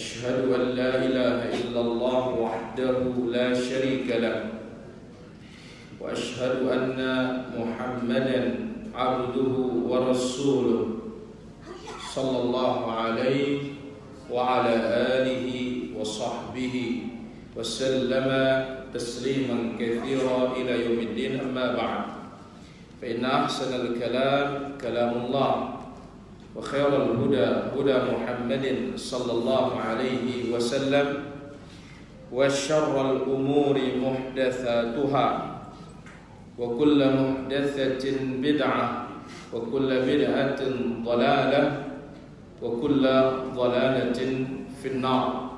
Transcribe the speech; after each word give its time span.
أشهد 0.00 0.48
أن 0.48 0.64
لا 0.80 0.96
إله 1.04 1.38
إلا 1.60 1.80
الله 1.80 2.24
وحده 2.40 2.98
لا 3.28 3.52
شريك 3.52 4.08
له 4.08 4.48
وأشهد 6.00 6.64
أن 6.72 6.98
محمدا 7.52 8.40
عبده 8.96 9.54
ورسوله 9.90 10.80
صلى 12.16 12.38
الله 12.38 12.92
عليه 12.92 13.58
وعلى 14.32 14.74
آله 15.20 15.48
وصحبه 15.92 16.76
وسلم 17.56 18.28
تسليما 18.94 19.76
كثيرا 19.76 20.38
إلى 20.56 20.72
يوم 20.84 20.98
الدين. 21.12 21.32
أما 21.44 21.76
بعد 21.76 22.04
فإن 23.02 23.24
أحسن 23.24 23.70
الكلام 23.80 24.80
كلام 24.80 25.12
الله. 25.28 25.79
وخير 26.56 26.90
الهدى 27.02 27.46
هدى 27.76 27.96
محمد 28.12 28.64
صلى 28.96 29.32
الله 29.32 29.68
عليه 29.80 30.26
وسلم 30.54 31.06
وشر 32.32 32.94
الأمور 33.12 33.76
محدثاتها 34.04 35.26
وكل 36.58 37.00
محدثة 37.20 38.04
بدعة 38.42 39.06
وكل 39.54 39.90
بدعة 40.00 40.60
ضلالة 41.04 41.62
وكل 42.62 43.04
ضلالة 43.56 44.20
في 44.82 44.88
النار. 44.88 45.50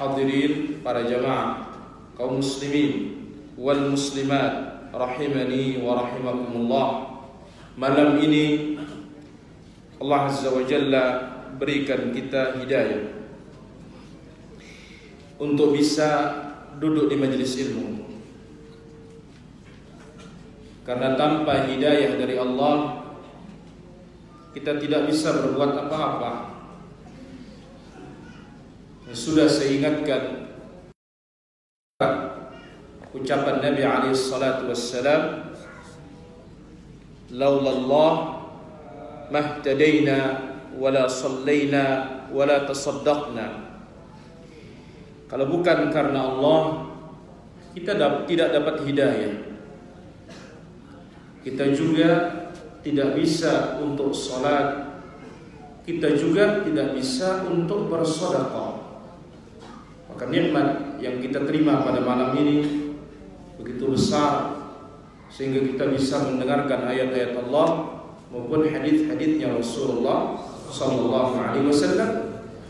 حاضرين 0.00 0.80
para 0.80 1.04
jamaah 1.04 1.68
kaum 2.16 2.40
muslimin 2.40 3.20
wal 3.60 3.92
muslimat 3.92 4.88
rahimani 4.96 5.84
wa 5.84 6.00
rahimakumullah 6.00 6.88
malam 7.76 8.16
ini 8.16 8.69
Allah 10.00 10.32
Azza 10.32 10.48
wa 10.48 10.64
Jalla 10.64 11.04
berikan 11.60 12.08
kita 12.08 12.56
hidayah 12.56 13.12
untuk 15.36 15.76
bisa 15.76 16.08
duduk 16.80 17.12
di 17.12 17.16
majelis 17.20 17.52
ilmu. 17.60 18.00
Karena 20.88 21.20
tanpa 21.20 21.68
hidayah 21.68 22.16
dari 22.16 22.40
Allah 22.40 23.04
kita 24.56 24.80
tidak 24.80 25.12
bisa 25.12 25.36
berbuat 25.36 25.86
apa-apa. 25.86 26.32
Sudah 29.12 29.50
saya 29.50 29.74
ingatkan 29.74 30.48
ucapan 33.10 33.56
Nabi 33.60 33.82
alaihi 33.84 34.16
salatu 34.16 34.70
wassalam 34.70 35.50
laula 37.34 38.39
Mahtadaina 39.30 40.18
wala 40.74 41.06
sallaina 41.06 42.26
wala 42.34 42.66
tasaddaqna. 42.66 43.70
Kalau 45.30 45.46
bukan 45.46 45.94
karena 45.94 46.26
Allah 46.26 46.90
kita 47.70 47.94
tidak 48.26 48.48
dapat 48.50 48.76
hidayah. 48.82 49.34
Kita 51.40 51.70
juga 51.72 52.10
tidak 52.82 53.14
bisa 53.14 53.78
untuk 53.78 54.10
salat. 54.10 54.98
Kita 55.86 56.12
juga 56.18 56.66
tidak 56.66 56.98
bisa 56.98 57.46
untuk 57.46 57.88
bersedekah. 57.88 58.82
Maka 60.10 60.24
nikmat 60.26 60.98
yang 60.98 61.22
kita 61.22 61.46
terima 61.46 61.80
pada 61.86 62.02
malam 62.02 62.34
ini 62.36 62.90
begitu 63.56 63.94
besar 63.94 64.58
sehingga 65.30 65.62
kita 65.62 65.88
bisa 65.94 66.26
mendengarkan 66.26 66.90
ayat-ayat 66.90 67.38
Allah 67.46 67.89
maupun 68.30 68.70
hadis-hadisnya 68.70 69.58
Rasulullah 69.58 70.38
sallallahu 70.70 71.34
alaihi 71.34 71.66
wasallam 71.66 72.10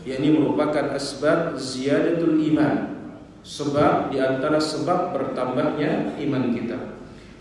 yakni 0.01 0.33
merupakan 0.33 0.97
asbab 0.97 1.53
ziyadatul 1.61 2.41
iman 2.53 2.97
sebab 3.45 4.09
di 4.09 4.17
antara 4.17 4.57
sebab 4.57 5.13
bertambahnya 5.13 6.17
iman 6.17 6.43
kita. 6.57 6.77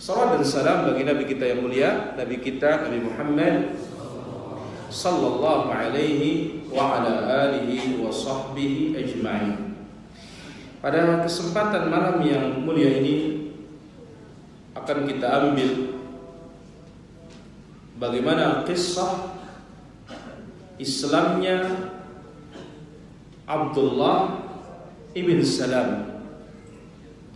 Salam 0.01 0.37
dan 0.37 0.45
salam 0.45 0.89
bagi 0.89 1.05
nabi 1.05 1.29
kita 1.29 1.45
yang 1.45 1.61
mulia, 1.61 2.17
nabi 2.17 2.41
kita 2.41 2.89
Nabi 2.89 3.05
Muhammad 3.05 3.77
sallallahu 4.89 5.69
alaihi 5.69 6.65
wa 6.73 7.01
ala 7.01 7.29
alihi 7.49 8.01
wa 8.01 8.09
sahbihi 8.09 8.97
ajma'in. 8.97 9.77
Pada 10.81 11.21
kesempatan 11.21 11.93
malam 11.93 12.25
yang 12.25 12.65
mulia 12.65 12.97
ini 12.97 13.49
akan 14.73 15.05
kita 15.05 15.29
ambil 15.29 15.90
bagaimana 18.01 18.65
kisah 18.65 19.37
Islamnya 20.81 21.69
Abdullah 23.45 24.41
ibn 25.13 25.45
Salam? 25.45 26.25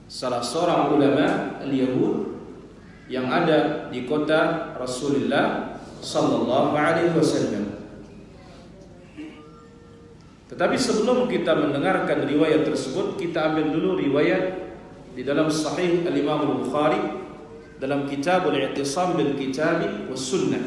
Salah 0.09 0.41
seorang 0.41 0.97
ulama 0.97 1.61
al-Yahud 1.61 2.33
yang 3.13 3.29
ada 3.29 3.93
di 3.93 4.09
kota 4.09 4.73
Rasulullah 4.81 5.77
sallallahu 6.01 6.73
alaihi 6.73 7.13
wasallam. 7.13 7.77
Tetapi 10.49 10.77
sebelum 10.79 11.27
kita 11.27 11.57
mendengarkan 11.57 12.25
riwayat 12.25 12.63
tersebut 12.65 13.19
kita 13.19 13.53
ambil 13.53 13.75
dulu 13.75 13.91
riwayat 13.99 14.73
di 15.13 15.27
dalam 15.27 15.51
sahih 15.51 16.07
al-Imam 16.07 16.47
al-Bukhari 16.47 17.24
dalam 17.83 18.07
kitab 18.07 18.47
al-i'tisam 18.47 19.19
bil 19.19 19.35
kitab 19.35 19.83
was 20.07 20.23
sunnah. 20.23 20.63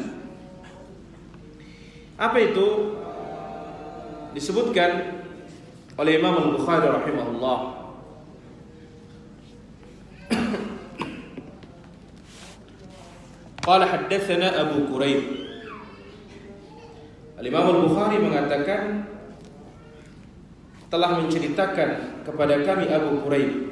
Apa 2.18 2.38
itu? 2.42 2.98
Disebutkan 4.34 5.22
oleh 5.98 6.18
Imam 6.20 6.34
Al-Bukhari 6.36 6.86
rahimahullah. 6.86 7.58
Qala 13.64 13.84
haddatsana 13.84 14.48
Abu 14.64 14.88
Quraib. 14.88 15.22
Al-Imam 17.38 17.66
Al-Bukhari 17.70 18.16
mengatakan 18.18 19.06
telah 20.88 21.20
menceritakan 21.20 22.24
kepada 22.24 22.64
kami 22.64 22.88
Abu 22.88 23.20
Quraib 23.22 23.67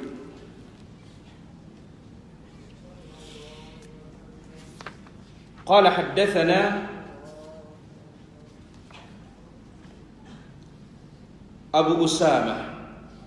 قال 5.66 5.84
حدثنا 5.88 6.60
Abu 11.72 12.04
Usama 12.04 12.68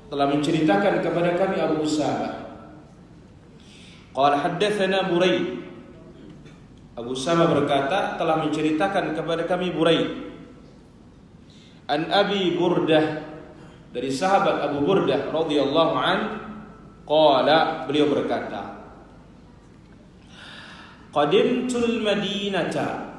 telah 0.06 0.30
menceritakan 0.30 1.02
kepada 1.02 1.34
kami 1.34 1.58
Abu 1.58 1.82
Usama 1.82 2.46
Qala 4.14 4.38
haddatsana 4.38 5.10
Buraid 5.10 5.66
Abu 6.94 7.18
Usama 7.18 7.50
berkata 7.50 8.22
telah 8.22 8.46
menceritakan 8.46 9.18
kepada 9.18 9.50
kami 9.50 9.74
Buraid 9.74 10.30
An 11.90 12.14
Abi 12.14 12.54
Burdah 12.54 13.26
dari 13.90 14.14
sahabat 14.14 14.62
Abu 14.62 14.86
Burdah 14.86 15.34
radhiyallahu 15.34 15.94
an 15.98 16.20
qala 17.10 17.90
beliau 17.90 18.14
berkata 18.14 18.79
Qadimtul 21.11 22.07
Madinata. 22.07 23.11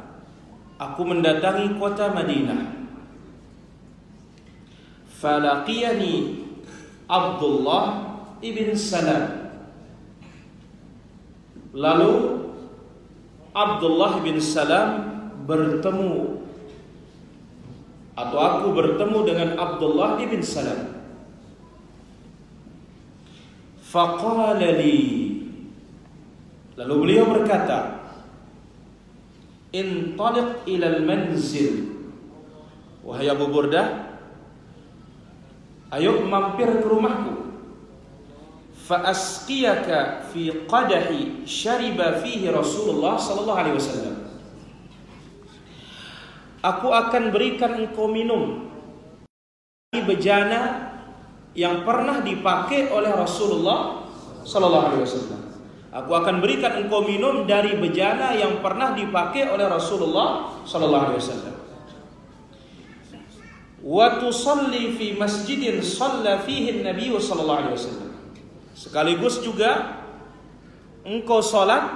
Aku 0.80 1.06
mendatangi 1.06 1.78
kota 1.78 2.10
Madinah. 2.16 2.82
Falaqiyani 5.22 6.42
Abdullah 7.06 7.86
ibn 8.42 8.74
Salam. 8.74 9.54
Lalu 11.76 12.14
Abdullah 13.52 14.24
bin 14.24 14.40
Salam 14.40 15.12
bertemu 15.44 16.42
atau 18.16 18.40
aku 18.40 18.68
bertemu 18.72 19.20
dengan 19.28 19.50
Abdullah 19.60 20.20
ibn 20.24 20.40
Salam. 20.40 20.96
Faqala 23.84 24.80
li 24.80 25.21
Lalu 26.82 26.94
beliau 26.98 27.26
berkata, 27.30 28.02
"Intaliq 29.70 30.66
ilal 30.66 31.06
manzil." 31.06 31.94
Wahai 33.06 33.30
Abu 33.30 33.50
Burdah, 33.50 34.12
Ayo 35.92 36.24
mampir 36.24 36.72
ke 36.80 36.88
rumahku. 36.88 37.52
Fa'asqiyaka 38.88 40.32
fi 40.32 40.64
qadahi 40.64 41.44
syariba 41.44 42.24
fihi 42.24 42.48
Rasulullah 42.48 43.20
sallallahu 43.20 43.60
alaihi 43.60 43.76
wasallam. 43.76 44.16
Aku 46.64 46.88
akan 46.96 47.24
berikan 47.36 47.76
engkau 47.76 48.08
minum 48.08 48.72
di 49.92 50.00
bejana 50.00 50.96
yang 51.52 51.84
pernah 51.84 52.24
dipakai 52.24 52.88
oleh 52.88 53.12
Rasulullah 53.12 54.08
sallallahu 54.48 54.86
alaihi 54.96 55.04
wasallam. 55.04 55.51
Aku 55.92 56.16
akan 56.16 56.40
berikan 56.40 56.80
engkau 56.80 57.04
minum 57.04 57.44
dari 57.44 57.76
bejana 57.76 58.32
yang 58.32 58.64
pernah 58.64 58.96
dipakai 58.96 59.52
oleh 59.52 59.68
Rasulullah 59.68 60.56
sallallahu 60.64 61.04
alaihi 61.12 61.20
wasallam. 61.20 61.56
Wa 63.84 64.08
tusalli 64.24 64.96
fi 64.96 65.20
masjidin 65.20 65.84
shalla 65.84 66.40
fihi 66.48 66.80
Nabi 66.80 67.12
sallallahu 67.12 67.60
alaihi 67.60 67.76
wasallam. 67.76 68.12
Sekaligus 68.72 69.44
juga 69.44 70.00
engkau 71.04 71.44
salat 71.44 71.92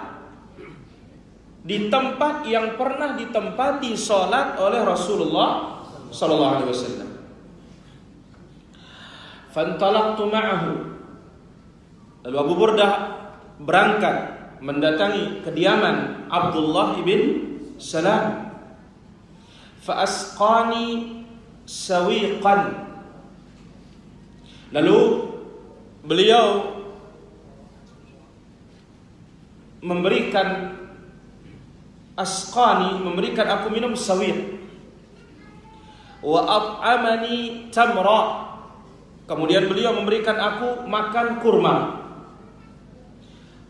di 1.63 1.88
tempat 1.88 2.44
yang 2.51 2.75
pernah 2.75 3.15
ditempati 3.15 3.95
salat 3.95 4.59
oleh 4.59 4.83
Rasulullah 4.83 5.81
sallallahu 6.12 6.53
alaihi 6.59 6.69
wasallam. 6.69 7.09
Fantalaqtu 9.56 10.24
ma'ahu. 10.27 10.71
Lalu 12.27 12.38
Abu 12.44 12.53
Burdah 12.59 12.94
berangkat 13.61 14.35
mendatangi 14.59 15.43
kediaman 15.45 16.27
Abdullah 16.27 16.99
ibn 16.99 17.21
Salam. 17.75 18.55
Fa'asqani 19.85 21.21
sawiqan. 21.67 22.73
Lalu 24.73 24.97
beliau 26.01 26.75
memberikan 29.85 30.73
asqani 32.17 32.97
memberikan 33.03 33.45
aku 33.45 33.67
minum 33.69 33.93
sawiq 33.93 34.55
wa 36.23 36.41
at'amani 36.47 37.69
tamra 37.69 38.49
kemudian 39.27 39.67
beliau 39.67 39.93
memberikan 39.93 40.39
aku 40.39 40.87
makan 40.87 41.43
kurma 41.43 42.04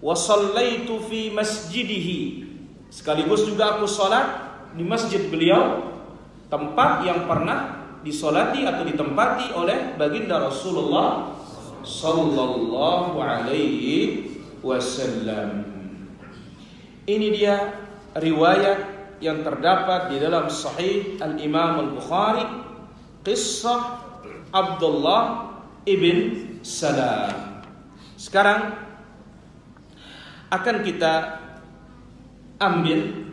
wa 0.06 0.14
sallaitu 0.14 1.02
fi 1.10 1.34
masjidihi 1.34 2.46
sekaligus 2.94 3.50
juga 3.50 3.82
aku 3.82 3.90
salat 3.90 4.54
di 4.78 4.86
masjid 4.86 5.26
beliau 5.34 5.82
tempat 6.46 7.02
yang 7.10 7.26
pernah 7.26 7.82
disolati 8.06 8.70
atau 8.70 8.86
ditempati 8.86 9.58
oleh 9.58 9.98
baginda 9.98 10.38
Rasulullah 10.38 11.34
sallallahu 11.82 13.18
alaihi 13.18 14.30
wasallam. 14.62 15.66
Ini 17.10 17.28
dia 17.34 17.56
riwayat 18.14 18.80
yang 19.26 19.42
terdapat 19.42 20.14
di 20.14 20.22
dalam 20.22 20.54
Sahih 20.54 21.18
Al 21.18 21.42
Imam 21.42 21.82
Al 21.82 21.90
Bukhari 21.98 22.46
kisah 23.26 24.06
Abdullah 24.54 25.50
ibn 25.90 26.46
Salam. 26.62 27.66
Sekarang 28.18 28.85
akan 30.56 30.78
kita 30.84 31.14
ambil 32.60 33.28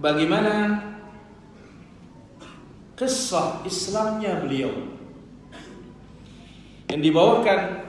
bagaimana 0.00 0.80
kisah 2.96 3.60
Islamnya 3.68 4.40
beliau 4.40 4.72
yang 6.88 7.00
dibawakan 7.04 7.84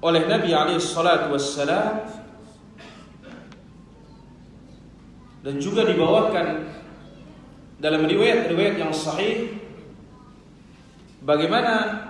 oleh 0.00 0.22
Nabi 0.24 0.50
alaihi 0.52 0.80
salatu 0.80 1.36
wassalam 1.36 2.04
dan 5.44 5.54
juga 5.60 5.84
dibawakan 5.84 6.68
dalam 7.76 8.08
riwayat-riwayat 8.08 8.80
yang 8.80 8.92
sahih 8.96 9.60
bagaimana 11.20 12.02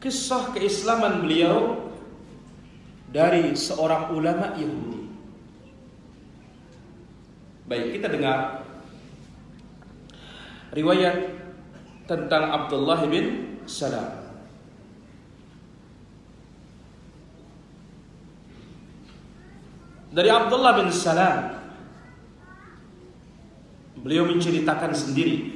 kisah 0.00 0.56
keislaman 0.56 1.20
beliau 1.20 1.89
dari 3.10 3.58
seorang 3.58 4.14
ulama 4.14 4.54
Yahudi. 4.54 5.02
Baik, 7.66 7.98
kita 7.98 8.06
dengar 8.10 8.66
riwayat 10.74 11.38
tentang 12.06 12.50
Abdullah 12.50 13.06
bin 13.06 13.58
Salam. 13.66 14.18
Dari 20.10 20.26
Abdullah 20.26 20.74
bin 20.82 20.90
Salam 20.90 21.54
Beliau 24.02 24.26
menceritakan 24.26 24.90
sendiri 24.90 25.54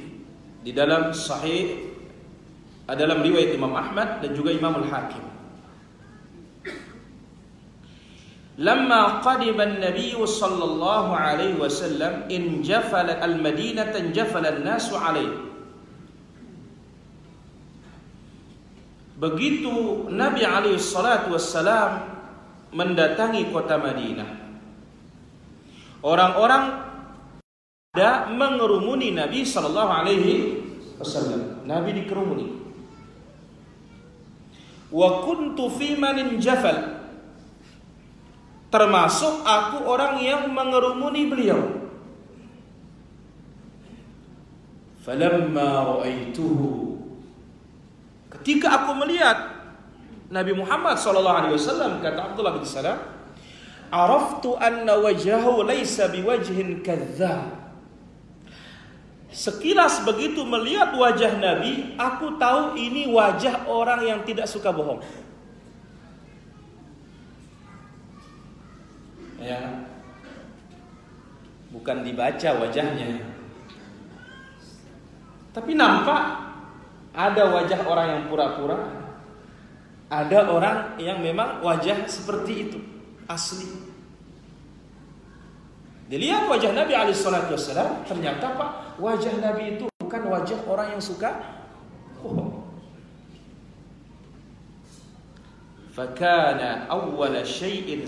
Di 0.63 0.71
dalam 0.71 1.11
sahih 1.11 1.91
Dalam 2.87 3.19
riwayat 3.19 3.51
Imam 3.51 3.75
Ahmad 3.75 4.23
Dan 4.23 4.31
juga 4.31 4.55
Imam 4.55 4.79
Al-Hakim 4.79 5.34
Lama 8.55 9.19
qadiban 9.19 9.83
Nabi 9.83 10.15
sallallahu 10.15 11.11
alaihi 11.11 11.59
wasallam 11.59 12.31
injafal 12.31 13.11
al-Madinah 13.11 13.91
tanjafal 13.91 14.47
an-nasu 14.47 14.95
alaihi. 14.95 15.43
Begitu 19.19 20.07
Nabi 20.07 20.47
alaihi 20.47 20.79
salatu 20.79 21.35
wassalam 21.35 22.15
mendatangi 22.71 23.51
kota 23.51 23.75
Madinah. 23.75 24.27
Orang-orang 25.99 26.63
ada 27.91 28.31
mengerumuni 28.31 29.11
Nabi 29.11 29.43
sallallahu 29.43 29.91
alaihi 29.91 30.63
wasallam. 30.95 31.67
Nabi 31.67 31.91
dikerumuni. 32.03 32.55
Wa 34.95 35.27
kuntu 35.27 35.75
fi 35.75 35.99
manin 35.99 36.39
jafal 36.39 36.94
termasuk 38.75 39.47
aku 39.47 39.87
orang 39.87 40.19
yang 40.19 40.51
mengerumuni 40.51 41.31
beliau. 41.31 41.63
Falamma 44.99 45.95
ra'aituhu 45.95 46.99
ketika 48.35 48.83
aku 48.83 48.99
melihat 48.99 49.55
Nabi 50.27 50.51
Muhammad 50.51 50.99
sallallahu 50.99 51.37
alaihi 51.39 51.55
wasallam 51.55 52.03
kata 52.03 52.19
Abdullah 52.33 52.59
bin 52.59 52.67
Salam, 52.67 52.99
"Araftu 53.93 54.59
anna 54.59 54.99
wajhahu 54.99 55.63
laysa 55.63 56.11
biwajhin 56.11 56.83
kadzdzab." 56.83 57.63
Sekilas 59.31 60.03
begitu 60.03 60.43
melihat 60.47 60.95
wajah 60.95 61.37
Nabi, 61.37 61.95
aku 61.99 62.39
tahu 62.39 62.79
ini 62.79 63.07
wajah 63.11 63.67
orang 63.67 64.07
yang 64.07 64.19
tidak 64.23 64.47
suka 64.47 64.71
bohong. 64.71 65.03
Ya. 69.45 69.61
Bukan 71.69 72.01
dibaca 72.01 72.49
wajahnya. 72.65 73.21
Tapi 75.53 75.71
nampak 75.77 76.23
ada 77.15 77.43
wajah 77.53 77.79
orang 77.85 78.07
yang 78.11 78.23
pura-pura. 78.27 78.79
Ada 80.05 80.49
orang 80.49 80.77
yang 81.01 81.21
memang 81.21 81.61
wajah 81.65 82.05
seperti 82.05 82.53
itu 82.69 82.79
asli. 83.25 83.65
Dilihat 86.05 86.45
wajah 86.45 86.69
Nabi 86.69 86.93
alaihi 86.93 87.17
salatu 87.17 87.57
wassalam 87.57 88.05
ternyata 88.05 88.53
Pak 88.53 89.01
wajah 89.01 89.41
Nabi 89.41 89.73
itu 89.73 89.89
bukan 89.97 90.21
wajah 90.29 90.59
orang 90.69 90.93
yang 90.93 91.01
suka 91.01 91.33
bohong. 92.21 92.61
Fakana 95.95 96.85
awwala 96.91 97.41
syai'in 97.41 98.05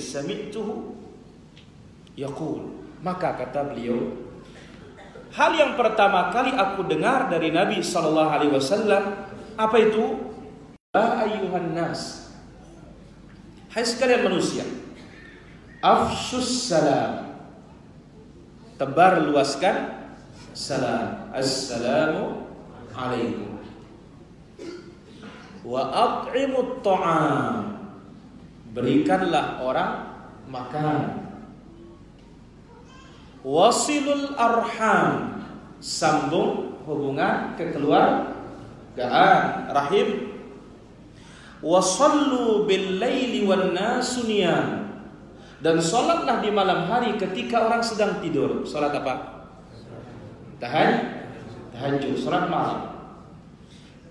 Yaqul. 2.17 2.65
Maka 3.05 3.37
kata 3.37 3.71
beliau, 3.71 4.09
hal 5.37 5.53
yang 5.53 5.77
pertama 5.77 6.33
kali 6.33 6.49
aku 6.49 6.81
dengar 6.89 7.29
dari 7.29 7.53
Nabi 7.53 7.77
sallallahu 7.85 8.31
alaihi 8.33 8.53
wasallam 8.57 9.03
apa 9.53 9.77
itu? 9.77 10.17
Ya 10.97 11.61
nas. 11.77 12.33
Hai 13.69 13.85
sekalian 13.85 14.25
manusia. 14.25 14.65
Afsus 15.85 16.65
salam. 16.65 17.37
Tebar 18.81 19.21
luaskan 19.21 19.93
salam. 20.57 21.29
Assalamu 21.37 22.49
alaikum. 22.97 23.61
Wa 25.61 25.81
at'imut 25.93 26.81
ta'am. 26.81 27.77
Berikanlah 28.73 29.61
orang 29.61 29.91
makan 30.49 31.26
wasilul 33.47 34.35
arham 34.35 35.39
sambung 35.79 36.83
hubungan 36.83 37.55
kekeluar 37.55 38.35
Gaan, 38.97 39.69
rahim. 39.69 40.33
Wasallu 41.61 42.65
bil 42.65 42.97
laili 42.97 43.45
wan 43.45 43.77
nasu 43.77 44.25
Dan 45.61 45.77
salatlah 45.77 46.41
di 46.41 46.49
malam 46.49 46.89
hari 46.89 47.13
ketika 47.21 47.69
orang 47.69 47.85
sedang 47.85 48.17
tidur. 48.21 48.65
Salat 48.65 48.93
apa? 48.97 49.45
Tahan, 50.57 50.89
tahajud, 51.73 52.17
salat 52.17 52.49
malam. 52.49 52.81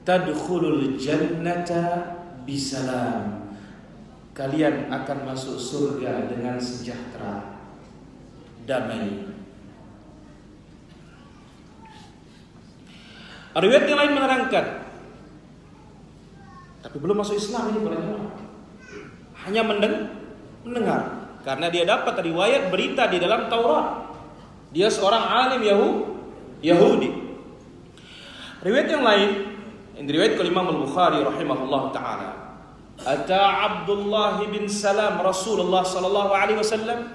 Tadkhulul 0.07 0.95
jannata 0.95 2.15
bisalam. 2.47 3.51
Kalian 4.31 4.87
akan 4.91 5.19
masuk 5.27 5.59
surga 5.59 6.31
dengan 6.31 6.61
sejahtera, 6.63 7.56
damai. 8.67 9.25
Riwayat 13.57 13.85
yang 13.89 13.97
lain 13.97 14.13
menerangkan 14.13 14.67
tapi 16.87 17.03
belum 17.03 17.19
masuk 17.19 17.35
Islam 17.35 17.75
ini 17.75 17.83
para 17.83 17.99
Hanya 19.43 19.67
mendengar 19.67 21.03
karena 21.43 21.67
dia 21.67 21.83
dapat 21.83 22.15
riwayat 22.23 22.71
berita 22.71 23.11
di 23.11 23.19
dalam 23.19 23.51
Taurat. 23.51 24.07
Dia 24.71 24.87
seorang 24.87 25.19
alim 25.19 25.67
Yahudi. 26.63 27.11
Riwayat 28.63 28.89
yang 28.91 29.03
lain, 29.03 29.31
yang 29.99 30.07
riwayat 30.07 30.39
kelima 30.39 30.63
Al-Bukhari 30.63 31.27
rahimahullah 31.27 31.83
taala. 31.91 32.31
Ata 33.03 33.43
Abdullah 33.67 34.41
bin 34.47 34.71
Salam 34.71 35.19
Rasulullah 35.21 35.83
sallallahu 35.83 36.33
alaihi 36.33 36.63
wasallam 36.63 37.13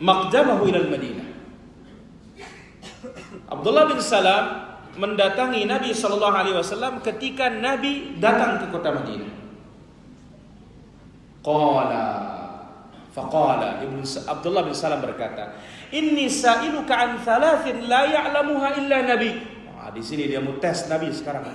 maqdamahu 0.00 0.64
ila 0.66 0.78
al-Madinah. 0.80 1.28
Abdullah 3.52 3.84
bin 3.92 4.00
Salam 4.00 4.44
mendatangi 4.96 5.68
Nabi 5.68 5.92
Shallallahu 5.92 6.34
Alaihi 6.34 6.56
Wasallam 6.56 7.04
ketika 7.04 7.52
Nabi 7.52 8.16
datang 8.18 8.64
ke 8.64 8.66
kota 8.72 8.90
Madinah. 8.96 9.32
Qala 11.40 12.06
faqala 13.12 13.80
Ibnu 13.84 14.02
Abdullah 14.04 14.62
bin 14.66 14.74
Salam 14.76 15.04
berkata, 15.04 15.56
"Inni 15.92 16.28
sa'iluka 16.28 16.92
an 16.96 17.10
thalathin 17.20 17.88
la 17.88 18.08
ya'lamuha 18.08 18.68
illa 18.80 18.98
Nabi." 19.04 19.30
Nah, 19.76 19.88
di 19.92 20.02
sini 20.04 20.28
dia 20.28 20.40
mau 20.40 20.56
tes 20.60 20.84
Nabi 20.88 21.08
sekarang. 21.12 21.48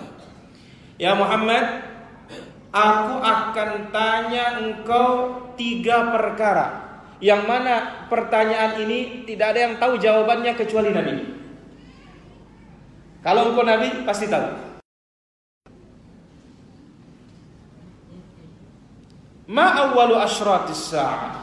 Ya 0.98 1.14
Muhammad, 1.14 1.86
aku 2.74 3.16
akan 3.22 3.94
tanya 3.94 4.64
engkau 4.64 5.12
tiga 5.54 6.10
perkara 6.10 6.85
yang 7.24 7.48
mana 7.48 8.06
pertanyaan 8.12 8.82
ini 8.84 9.24
tidak 9.24 9.56
ada 9.56 9.60
yang 9.70 9.76
tahu 9.80 9.96
jawabannya 9.96 10.52
kecuali 10.60 10.92
Nabi. 10.92 11.16
Kalau 13.24 13.52
engkau 13.52 13.64
Nabi 13.66 14.04
pasti 14.04 14.28
tahu. 14.28 14.48
Ma 19.46 19.78
awwalu 19.78 20.18
asyratis 20.20 20.90
sa'ah? 20.90 21.38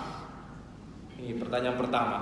Ini 1.23 1.39
pertanyaan 1.39 1.79
pertama. 1.79 2.19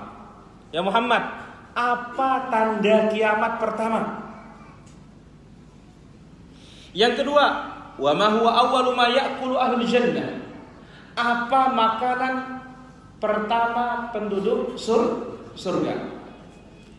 Ya 0.68 0.84
Muhammad, 0.84 1.24
apa 1.72 2.30
tanda 2.52 3.08
kiamat 3.08 3.52
pertama? 3.56 4.00
Yang 6.92 7.24
kedua, 7.24 7.44
wa 7.96 8.12
ma 8.12 8.28
huwa 8.28 8.50
awwalu 8.60 8.90
ma 8.92 9.06
ya'kulu 9.08 9.56
ahlul 9.56 9.88
jannah? 9.88 10.44
Apa 11.16 11.72
makanan 11.72 12.59
pertama 13.20 14.08
penduduk 14.10 14.74
sur 14.74 15.36
surga? 15.54 16.18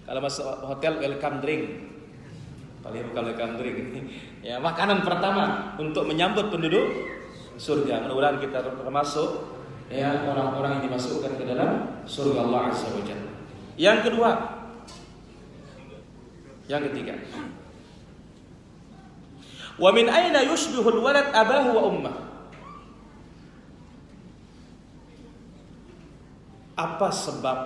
Kalau 0.05 0.21
masuk 0.21 0.45
hotel 0.63 1.01
welcome 1.01 1.41
drink, 1.41 1.63
paling 2.85 3.11
kalau 3.11 3.33
drink. 3.33 3.75
Ini 3.91 4.01
ya 4.53 4.55
makanan 4.61 5.01
pertama 5.01 5.75
untuk 5.81 6.05
menyambut 6.05 6.53
penduduk 6.53 6.85
surga. 7.57 8.05
Mudah-mudahan 8.05 8.37
kita 8.37 8.61
termasuk 8.61 9.49
ya 9.91 10.23
orang-orang 10.23 10.79
yang 10.79 10.83
dimasukkan 10.87 11.35
ke 11.35 11.43
dalam 11.43 11.99
surga 12.07 12.39
Allah 12.47 12.71
Azza 12.71 12.87
wa 12.93 13.03
yang 13.81 14.05
kedua. 14.05 14.31
Yang 16.69 16.93
ketiga. 16.93 17.15
Wa 19.81 19.89
min 19.89 20.05
aina 20.05 20.45
yushbihul 20.45 21.01
walad 21.01 21.33
abahu 21.33 21.69
wa 21.73 21.83
ummah 21.89 22.30
apa 26.81 27.13
sebab 27.13 27.57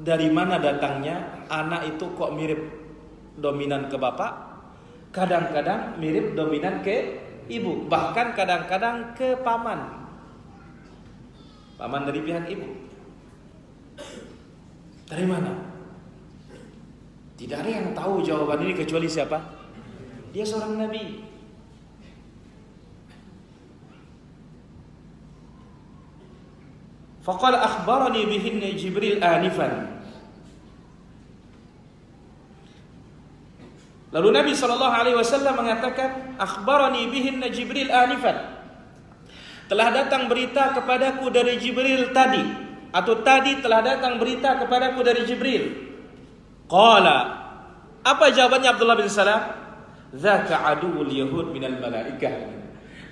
dari 0.00 0.32
mana 0.32 0.56
datangnya 0.58 1.46
anak 1.46 1.94
itu 1.96 2.10
kok 2.16 2.32
mirip 2.32 2.60
dominan 3.36 3.86
ke 3.86 3.96
bapak, 4.00 4.32
kadang-kadang 5.14 6.00
mirip 6.00 6.34
dominan 6.34 6.82
ke 6.82 7.20
ibu, 7.46 7.86
bahkan 7.86 8.32
kadang-kadang 8.34 9.14
ke 9.14 9.38
paman. 9.44 10.00
Paman 11.76 12.02
dari 12.08 12.20
pihak 12.20 12.44
ibu. 12.48 12.68
Dari 15.08 15.24
mana? 15.26 15.52
Tidak 17.40 17.56
ada 17.56 17.70
yang 17.70 17.96
tahu 17.96 18.20
jawaban 18.20 18.68
ini 18.68 18.76
kecuali 18.76 19.08
siapa? 19.08 19.40
Dia 20.30 20.44
seorang 20.44 20.76
nabi. 20.76 21.29
Faqala 27.30 27.62
akhbarani 27.62 28.26
bihinna 28.26 28.74
Jibril 28.74 29.22
anifan. 29.22 29.86
Lalu 34.10 34.28
Nabi 34.34 34.52
Shallallahu 34.58 34.90
Alaihi 34.90 35.14
Wasallam 35.14 35.54
mengatakan, 35.62 36.34
akhbarani 36.42 37.06
bihin 37.14 37.38
Jibril 37.54 37.94
anifan. 37.94 38.58
Telah 39.70 39.94
datang 39.94 40.26
berita 40.26 40.74
kepadaku 40.74 41.30
dari 41.30 41.54
Jibril 41.62 42.10
tadi, 42.10 42.42
atau 42.90 43.22
tadi 43.22 43.62
telah 43.62 43.78
datang 43.78 44.18
berita 44.18 44.58
kepadaku 44.58 44.98
dari 45.06 45.22
Jibril. 45.22 45.94
Qala, 46.66 47.18
apa 48.02 48.34
jawabannya 48.34 48.74
Abdullah 48.74 48.98
bin 48.98 49.06
Salam? 49.06 49.54
Zaka 50.10 50.66
aduul 50.66 51.06
Yahud 51.06 51.54
minal 51.54 51.78
malaikah. 51.78 52.50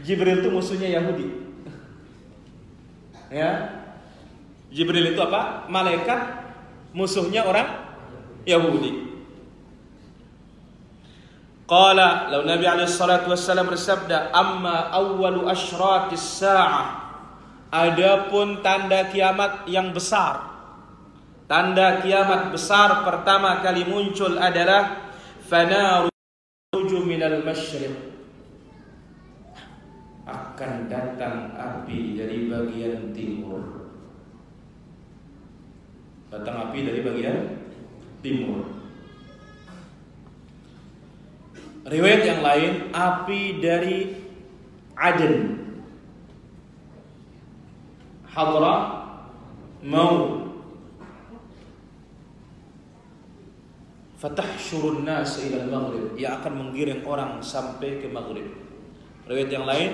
Jibril 0.03 0.43
itu 0.43 0.51
musuhnya 0.51 0.91
Yahudi. 0.91 1.31
Ya. 3.29 3.85
Jibril 4.69 5.17
itu 5.17 5.21
apa? 5.21 5.65
Malaikat 5.73 6.45
musuhnya 6.93 7.45
orang 7.45 7.69
Yahudi. 8.45 9.09
Qala 11.69 12.33
lalu 12.33 12.49
Nabi 12.49 12.65
alaihi 12.65 12.89
salatu 12.89 13.29
wassalam 13.29 13.69
bersabda 13.69 14.33
amma 14.33 14.89
awwalu 14.89 15.45
asyratis 15.53 16.41
sa'ah 16.41 17.13
Adapun 17.69 18.65
tanda 18.65 19.05
kiamat 19.13 19.69
yang 19.69 19.93
besar 19.93 20.49
Tanda 21.45 22.01
kiamat 22.01 22.57
besar 22.57 23.05
pertama 23.05 23.61
kali 23.61 23.85
muncul 23.85 24.41
adalah 24.41 25.13
Fanaru 25.45 26.09
minal 27.05 27.45
masyriq 27.45 28.17
Akan 30.25 30.89
datang 30.89 31.53
api 31.53 32.17
dari 32.17 32.49
bagian 32.49 33.13
timur 33.13 33.78
Datang 36.29 36.69
api 36.69 36.85
dari 36.85 37.01
bagian 37.01 37.39
timur 38.21 38.79
Riwayat 41.89 42.21
yang 42.21 42.41
lain 42.45 42.73
api 42.93 43.41
dari 43.65 44.13
Aden. 44.93 45.57
Hadra 48.29 48.77
mau 49.81 50.45
fatahsyurun 54.21 55.09
nas 55.09 55.41
ila 55.49 55.65
maghrib 55.65 56.13
yang 56.21 56.45
akan 56.45 56.53
menggiring 56.61 57.01
orang 57.09 57.41
sampai 57.41 58.05
ke 58.05 58.07
maghrib. 58.13 58.53
Riwayat 59.25 59.49
yang 59.49 59.65
lain 59.65 59.91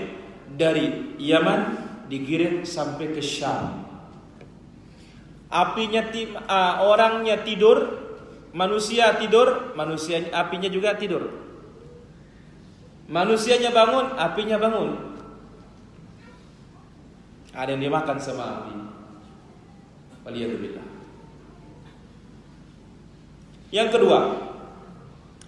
dari 0.50 1.14
Yaman 1.22 1.60
digiring 2.10 2.66
sampai 2.66 3.14
ke 3.14 3.22
Syam. 3.22 3.83
Apinya 5.54 6.02
tim, 6.10 6.34
uh, 6.34 6.82
orangnya 6.82 7.46
tidur, 7.46 8.02
manusia 8.50 9.14
tidur, 9.22 9.70
manusia 9.78 10.18
apinya 10.34 10.66
juga 10.66 10.98
tidur. 10.98 11.30
Manusianya 13.06 13.70
bangun, 13.70 14.18
apinya 14.18 14.58
bangun. 14.58 14.98
Ada 17.54 17.78
yang 17.78 17.86
dimakan 17.86 18.18
sama 18.18 18.42
api. 18.50 18.74
Waliyadzubillah. 20.26 20.86
Yang 23.70 23.88
kedua, 23.94 24.18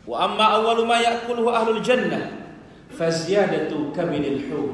wa 0.06 0.16
amma 0.22 0.46
awwalu 0.54 0.86
ma 0.86 1.02
ya'kuluhu 1.02 1.50
ahlul 1.50 1.82
jannah 1.82 2.30
faziyadatu 2.94 3.90
kabidil 3.90 4.38
hur. 4.46 4.70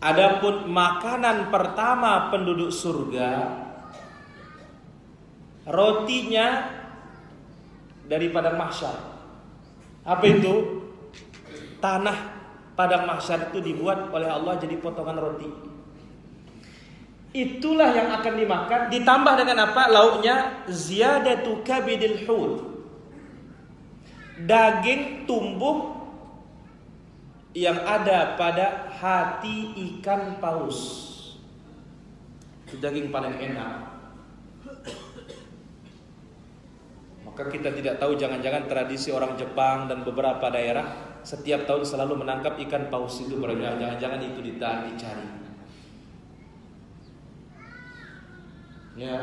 Adapun 0.00 0.72
makanan 0.72 1.52
pertama 1.52 2.32
penduduk 2.32 2.68
surga 2.68 3.63
rotinya 5.68 6.70
dari 8.04 8.28
padang 8.28 8.56
mahsyar. 8.60 8.96
Apa 10.04 10.24
itu? 10.28 10.84
Tanah 11.80 12.16
padang 12.76 13.08
mahsyar 13.08 13.52
itu 13.52 13.60
dibuat 13.64 14.12
oleh 14.12 14.28
Allah 14.28 14.60
jadi 14.60 14.76
potongan 14.80 15.16
roti. 15.16 15.48
Itulah 17.34 17.90
yang 17.90 18.14
akan 18.14 18.34
dimakan 18.38 18.80
ditambah 18.94 19.34
dengan 19.42 19.58
apa? 19.66 19.90
Lauknya 19.90 20.64
ziyadatu 20.70 21.66
kabidil 21.66 22.22
hud. 22.30 22.52
Daging 24.46 25.26
tumbuh 25.26 25.94
yang 27.54 27.78
ada 27.82 28.38
pada 28.38 28.90
hati 28.98 29.74
ikan 29.74 30.38
paus. 30.38 30.78
Itu 32.66 32.78
daging 32.78 33.10
paling 33.10 33.34
enak. 33.34 33.83
Maka 37.34 37.50
kita 37.50 37.74
tidak 37.74 37.98
tahu 37.98 38.14
jangan-jangan 38.14 38.70
tradisi 38.70 39.10
orang 39.10 39.34
Jepang 39.34 39.90
dan 39.90 40.06
beberapa 40.06 40.54
daerah 40.54 41.18
setiap 41.26 41.66
tahun 41.66 41.82
selalu 41.82 42.22
menangkap 42.22 42.54
ikan 42.62 42.86
paus 42.94 43.18
itu 43.26 43.34
jangan-jangan 43.42 44.22
itu 44.22 44.38
ditahan 44.38 44.86
dicari. 44.86 45.26
Ya. 48.94 49.18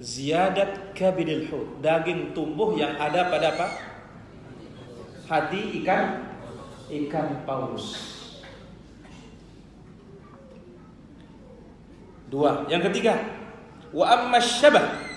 Ziyadat 0.00 0.96
kabidil 0.96 1.52
hud, 1.52 1.84
daging 1.84 2.32
tumbuh 2.32 2.72
yang 2.80 2.96
ada 2.96 3.28
pada 3.28 3.52
apa? 3.52 3.68
Hati 5.28 5.84
ikan 5.84 6.32
ikan 6.88 7.44
paus. 7.44 7.92
Dua. 12.32 12.64
Yang 12.72 12.88
ketiga, 12.88 13.20
wa 13.92 14.08
amma 14.08 14.40
syabah 14.40 15.12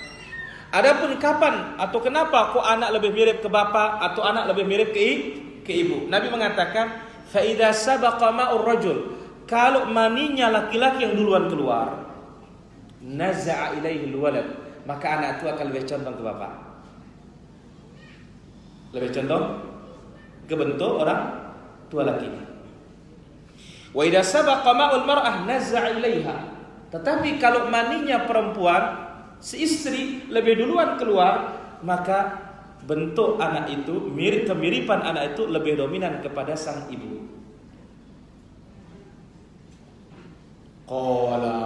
Adapun 0.77 1.17
kapan 1.17 1.73
atau 1.81 1.97
kenapa 1.97 2.53
kok 2.53 2.61
anak 2.61 2.93
lebih 2.93 3.09
mirip 3.09 3.41
ke 3.41 3.49
bapak 3.49 3.97
atau 3.97 4.21
anak 4.21 4.53
lebih 4.53 4.69
mirip 4.69 4.93
ke 4.93 5.05
ke 5.65 5.73
ibu? 5.73 6.05
Nabi 6.05 6.29
mengatakan, 6.29 7.01
"Fa 7.25 7.41
idza 7.41 7.73
sabaqa 7.73 8.29
ma'ur 8.29 8.61
rajul." 8.61 8.97
Kalau 9.49 9.89
maninya 9.89 10.53
laki-laki 10.53 11.01
yang 11.01 11.17
duluan 11.17 11.49
keluar, 11.49 12.13
naza'a 13.01 13.73
ilaihi 13.81 14.13
walad, 14.13 14.45
maka 14.85 15.17
anak 15.17 15.41
itu 15.41 15.45
akan 15.49 15.65
lebih 15.73 15.83
condong 15.89 16.15
ke 16.19 16.23
bapak. 16.27 16.53
Lebih 18.93 19.09
condong 19.17 19.45
ke 20.45 20.53
bentuk 20.53 20.93
orang 21.01 21.21
tua 21.89 22.05
laki. 22.05 22.29
Wa 23.97 24.03
idza 24.05 24.21
sabaqa 24.21 24.77
ma'ul 24.77 25.09
mar'ah 25.09 25.41
naza'a 25.41 25.89
ilaiha. 25.97 26.37
Tetapi 26.93 27.41
kalau 27.41 27.65
maninya 27.65 28.29
perempuan 28.29 29.06
si 29.39 29.63
istri 29.63 30.27
lebih 30.29 30.61
duluan 30.61 30.97
keluar, 30.97 31.57
maka 31.85 32.47
bentuk 32.87 33.37
anak 33.37 33.67
itu, 33.69 34.07
mirip 34.11 34.47
kemiripan 34.47 35.03
anak 35.03 35.35
itu 35.35 35.43
lebih 35.45 35.75
dominan 35.75 36.23
kepada 36.23 36.55
sang 36.55 36.87
ibu. 36.87 37.27
Qala 40.87 41.59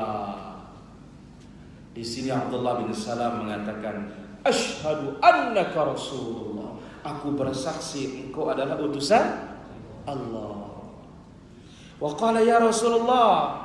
Di 1.92 2.02
sini 2.02 2.32
Abdullah 2.32 2.82
bin 2.82 2.90
Salam 2.96 3.46
mengatakan, 3.46 4.10
"Asyhadu 4.42 5.20
annaka 5.22 5.92
Rasulullah." 5.92 6.80
Aku 7.02 7.34
bersaksi 7.34 8.26
engkau 8.26 8.50
adalah 8.50 8.78
utusan 8.78 9.22
Allah. 10.06 10.86
Wa 12.02 12.10
qala 12.18 12.42
ya 12.42 12.62
Rasulullah. 12.62 13.62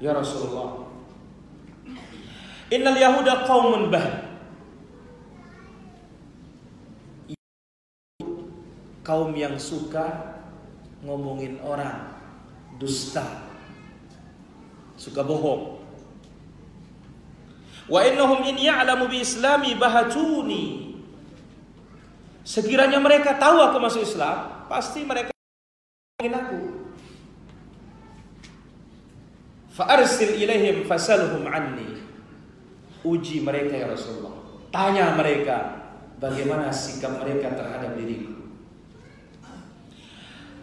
Ya 0.00 0.12
Rasulullah, 0.12 0.83
Innal 2.72 2.96
Yahuda 2.96 3.44
qaumun 3.44 3.92
bah. 3.92 4.24
Kaum 9.04 9.36
yang 9.36 9.60
suka 9.60 10.32
ngomongin 11.04 11.60
orang, 11.60 12.16
dusta, 12.80 13.20
suka 14.96 15.20
bohong. 15.20 15.76
Wa 17.84 18.00
innahum 18.00 18.48
in 18.48 18.56
ya'lamu 18.56 19.12
bi 19.12 19.20
islami 19.20 19.76
bahatuni. 19.76 20.96
Sekiranya 22.48 22.96
mereka 22.96 23.36
tahu 23.36 23.60
aku 23.60 23.76
masuk 23.76 24.08
Islam, 24.08 24.64
pasti 24.72 25.04
mereka 25.04 25.28
ngomongin 25.36 26.34
aku. 26.40 26.60
Fa 29.68 30.00
arsil 30.00 30.32
ilaihim 30.32 30.88
fasalhum 30.88 31.44
anni 31.44 31.94
uji 33.04 33.44
mereka 33.44 33.76
ya 33.76 33.86
Rasulullah. 33.92 34.34
Tanya 34.72 35.14
mereka 35.14 35.84
bagaimana 36.18 36.72
sikap 36.74 37.20
mereka 37.20 37.54
terhadap 37.54 37.94
diriku. 37.94 38.32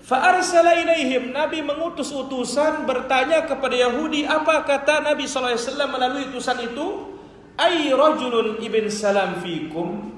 Fa'arsala 0.03 0.75
ilaihim 0.75 1.31
Nabi 1.31 1.63
mengutus 1.63 2.11
utusan 2.11 2.83
bertanya 2.83 3.47
kepada 3.47 3.79
Yahudi 3.79 4.27
apa 4.27 4.67
kata 4.67 5.07
Nabi 5.07 5.23
SAW 5.23 5.55
melalui 5.87 6.27
utusan 6.27 6.59
itu 6.67 7.15
ay 7.55 7.95
rajulun 7.95 8.59
ibn 8.59 8.91
salam 8.91 9.39
fikum 9.39 10.11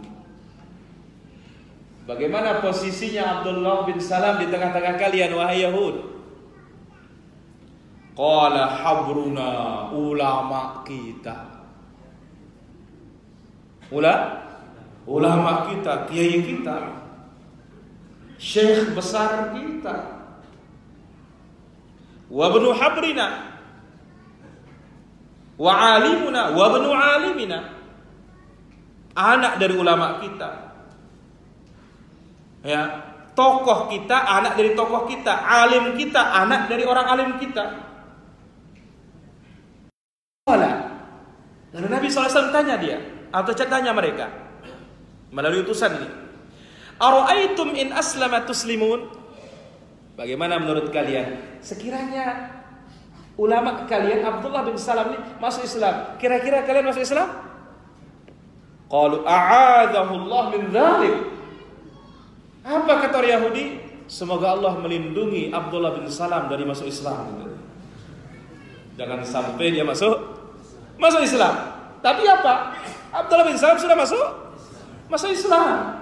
Bagaimana 2.03 2.59
posisinya 2.59 3.39
Abdullah 3.39 3.87
bin 3.87 3.95
Salam 3.95 4.35
di 4.35 4.51
tengah-tengah 4.51 4.99
kalian 4.99 5.39
wahai 5.39 5.63
Yahud? 5.63 6.03
Qala 8.11 8.83
habruna 8.83 9.87
ulama 9.95 10.83
kita 10.83 11.52
Ula, 13.93 14.41
ulama 15.05 15.69
kita, 15.69 16.09
kiai 16.09 16.41
kita, 16.41 16.97
syekh 18.41 18.89
besar 18.97 19.53
kita, 19.53 20.25
wa 22.33 22.45
benu 22.49 22.73
habrina, 22.73 23.53
wa 25.61 25.73
alimuna, 25.77 26.57
wa 26.57 26.65
benu 26.73 26.89
alimina, 26.89 27.59
anak 29.13 29.61
dari 29.61 29.77
ulama 29.77 30.17
kita. 30.25 30.49
Ya, 32.65 32.81
tokoh 33.37 33.93
kita, 33.93 34.17
anak 34.17 34.57
dari 34.57 34.73
tokoh 34.73 35.05
kita, 35.05 35.37
alim 35.37 35.93
kita, 35.93 36.33
anak 36.41 36.65
dari 36.65 36.81
orang 36.81 37.05
alim 37.13 37.31
kita. 37.37 37.93
Lalu 41.73 41.87
Nabi 41.89 42.05
SAW 42.05 42.53
tanya 42.53 42.77
dia, 42.77 43.01
atau 43.33 43.51
tanya 43.57 43.89
mereka 43.89 44.29
melalui 45.33 45.65
utusan 45.65 45.97
ini. 45.97 46.09
Ara'aitum 47.01 47.73
in 47.73 47.89
aslama 47.89 48.45
tuslimun? 48.45 49.09
Bagaimana 50.13 50.61
menurut 50.61 50.93
kalian? 50.93 51.57
Sekiranya 51.57 52.53
ulama 53.33 53.89
kalian 53.89 54.21
Abdullah 54.21 54.61
bin 54.61 54.77
Salam 54.77 55.17
ini 55.17 55.19
masuk 55.41 55.65
Islam, 55.65 56.13
kira-kira 56.21 56.61
kalian 56.61 56.85
masuk 56.85 57.01
Islam? 57.01 57.33
Qalu 58.93 59.25
a'adahu 59.25 60.13
Allah 60.13 60.43
min 60.53 60.61
dzalik. 60.69 61.17
Apa 62.61 62.93
kata 63.01 63.15
orang 63.19 63.33
Yahudi? 63.41 63.65
Semoga 64.05 64.53
Allah 64.53 64.77
melindungi 64.77 65.49
Abdullah 65.49 65.97
bin 65.97 66.05
Salam 66.13 66.45
dari 66.45 66.61
masuk 66.61 66.85
Islam. 66.85 67.49
Jangan 68.93 69.25
sampai 69.25 69.73
dia 69.73 69.81
masuk 69.81 70.13
masuk 71.01 71.25
Islam. 71.25 71.57
Tapi 72.05 72.21
apa? 72.29 72.77
Abdullah 73.13 73.45
bin 73.45 73.55
Salam 73.61 73.77
sudah 73.77 73.93
masuk? 73.93 74.27
Masuk 75.05 75.29
Islam. 75.29 76.01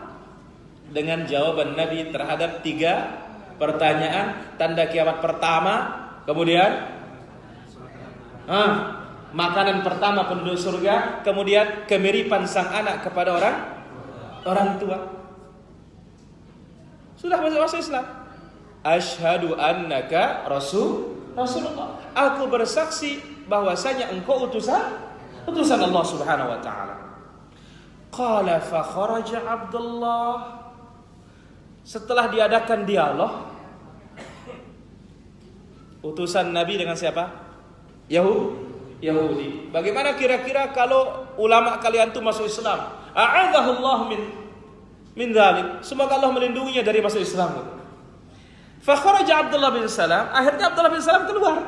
Dengan 0.95 1.27
jawaban 1.27 1.75
Nabi 1.75 2.07
terhadap 2.11 2.63
tiga 2.63 3.19
pertanyaan 3.59 4.55
tanda 4.55 4.87
kiamat 4.87 5.19
pertama 5.19 5.73
kemudian? 6.23 6.87
Makanan 9.31 9.83
pertama 9.83 10.27
penduduk 10.27 10.59
surga 10.59 11.23
kemudian 11.23 11.87
kemiripan 11.87 12.43
sang 12.47 12.67
anak 12.71 13.03
kepada 13.03 13.35
orang 13.35 13.55
orang 14.43 14.69
tua. 14.79 14.99
Sudah 17.15 17.39
masuk 17.39 17.59
masuk 17.59 17.79
Islam. 17.79 18.05
Ashadu 18.81 19.55
annaka 19.55 20.47
rasul 20.51 21.15
Rasulullah. 21.31 21.95
Aku 22.11 22.51
bersaksi 22.51 23.23
bahwasanya 23.47 24.11
engkau 24.11 24.51
utusan 24.51 24.99
utusan 25.47 25.79
Allah 25.79 26.03
Subhanahu 26.03 26.51
wa 26.51 26.59
taala. 26.59 27.00
Qala 28.11 28.59
fa 28.59 28.83
kharaja 28.83 29.39
Abdullah 29.39 30.59
setelah 31.81 32.27
diadakan 32.27 32.83
dialog 32.83 33.33
utusan 36.03 36.51
Nabi 36.51 36.75
dengan 36.75 36.99
siapa? 36.99 37.31
Yahudi. 38.11 38.69
Yahudi. 39.01 39.73
Bagaimana 39.73 40.13
kira-kira 40.13 40.69
kalau 40.75 41.25
ulama 41.41 41.81
kalian 41.81 42.13
itu 42.13 42.21
masuk 42.21 42.45
Islam? 42.45 42.93
A'adzahullah 43.17 44.11
min 44.13 44.21
min 45.17 45.33
dzalik. 45.33 45.81
Semoga 45.81 46.21
Allah 46.21 46.29
melindunginya 46.29 46.85
dari 46.85 47.01
masuk 47.01 47.23
Islam. 47.23 47.81
Fa 48.81 48.97
Abdullah 48.97 49.71
bin 49.73 49.85
Salam, 49.85 50.29
akhirnya 50.33 50.73
Abdullah 50.73 50.91
bin 50.93 51.01
Salam 51.01 51.29
keluar. 51.29 51.61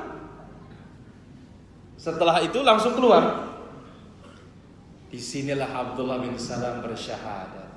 Setelah 1.97 2.41
itu 2.41 2.60
langsung 2.65 2.97
keluar. 2.97 3.53
Di 5.13 5.21
sinilah 5.21 5.69
Abdullah 5.69 6.26
bin 6.26 6.34
Salam 6.41 6.82
bersyahadat. 6.82 7.69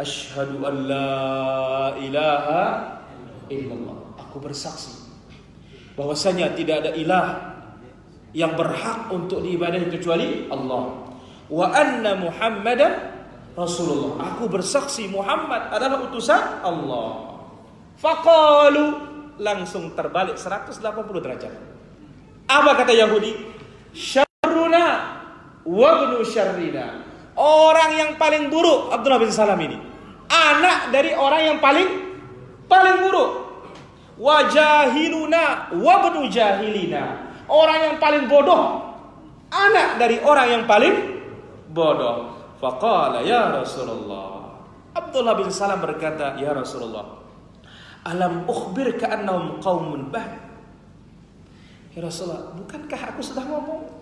Ashhadu 0.00 0.64
an 0.64 0.74
la 0.88 1.92
ilaha 2.00 2.62
illallah. 3.52 4.16
Aku 4.16 4.40
bersaksi 4.40 5.04
bahwasanya 5.92 6.56
tidak 6.56 6.88
ada 6.88 6.96
ilah 6.96 7.26
yang 8.32 8.56
berhak 8.56 9.12
untuk 9.12 9.44
diibadahi 9.44 9.92
kecuali 9.92 10.48
Allah. 10.48 11.12
Wa 11.52 11.68
anna 11.76 12.16
Muhammadan 12.16 12.92
Rasulullah. 13.52 14.24
Aku 14.24 14.48
bersaksi 14.48 15.04
Muhammad 15.12 15.68
adalah 15.68 16.00
utusan 16.08 16.64
Allah. 16.64 17.44
Faqalu 18.00 18.84
langsung 19.36 19.92
terbalik 19.92 20.40
180 20.40 20.80
derajat. 21.20 21.52
Apa 22.48 22.72
kata 22.72 22.96
Yahudi? 22.96 23.32
Syarruna 25.68 25.76
wa 25.76 25.90
ibnu 26.08 26.18
syarrina. 26.24 26.86
Orang 27.38 27.90
yang 27.94 28.10
paling 28.16 28.50
buruk 28.50 28.90
Abdullah 28.90 29.20
bin 29.20 29.30
Salam 29.30 29.60
ini. 29.60 29.78
Anak 30.28 30.90
dari 30.90 31.12
orang 31.14 31.42
yang 31.54 31.58
paling 31.60 31.88
paling 32.66 32.96
buruk. 33.04 33.30
Wajahiluna 34.18 35.70
wabnu 35.78 36.26
jahilina. 36.32 37.30
Orang 37.46 37.78
yang 37.84 37.96
paling 38.02 38.26
bodoh. 38.26 38.82
Anak 39.48 40.02
dari 40.02 40.18
orang 40.20 40.48
yang 40.50 40.64
paling 40.66 40.94
bodoh. 41.70 42.34
Faqala 42.58 43.22
ya 43.22 43.54
Rasulullah. 43.54 44.58
Abdullah 44.98 45.38
bin 45.38 45.46
Salam 45.54 45.78
berkata, 45.78 46.34
"Ya 46.42 46.50
Rasulullah, 46.50 47.22
alam 48.02 48.42
ukhbir 48.50 48.98
ka'annahum 48.98 49.62
qaumun 49.62 50.10
bah." 50.10 50.26
Ya 51.94 52.02
Rasulullah, 52.02 52.50
bukankah 52.58 53.14
aku 53.14 53.22
sudah 53.22 53.46
ngomong? 53.46 53.97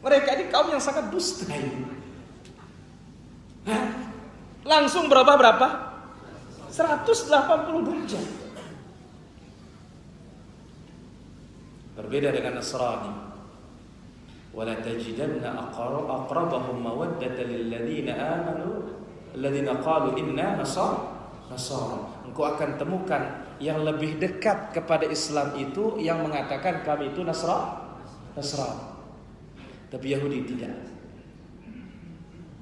Mereka 0.00 0.28
ini 0.40 0.44
kaum 0.48 0.72
yang 0.72 0.80
sangat 0.80 1.12
dusta 1.12 1.44
ini. 1.52 1.84
Hah? 3.68 3.84
Langsung 4.64 5.12
berapa 5.12 5.36
berapa? 5.36 5.68
180 6.72 7.84
derajat. 7.84 8.26
Berbeda 12.00 12.28
dengan 12.32 12.56
Nasrani. 12.56 13.12
Wala 14.50 14.74
tajidanna 14.82 15.68
aqrabahum 15.70 16.80
mawaddatan 16.82 17.46
lil 17.46 17.70
ladzina 17.70 18.12
amanu 18.18 18.82
alladzina 19.36 19.78
qalu 19.78 20.18
inna 20.18 20.58
nasara 20.58 21.06
nasara. 21.52 22.24
Engkau 22.26 22.46
akan 22.46 22.80
temukan 22.80 23.22
yang 23.62 23.84
lebih 23.84 24.16
dekat 24.16 24.72
kepada 24.72 25.04
Islam 25.06 25.54
itu 25.60 26.00
yang 26.00 26.24
mengatakan 26.24 26.82
kami 26.82 27.12
itu 27.12 27.20
Nasra 27.20 27.84
Nasrani. 28.34 28.89
Tapi 29.90 30.06
Yahudi 30.14 30.46
tidak. 30.46 30.74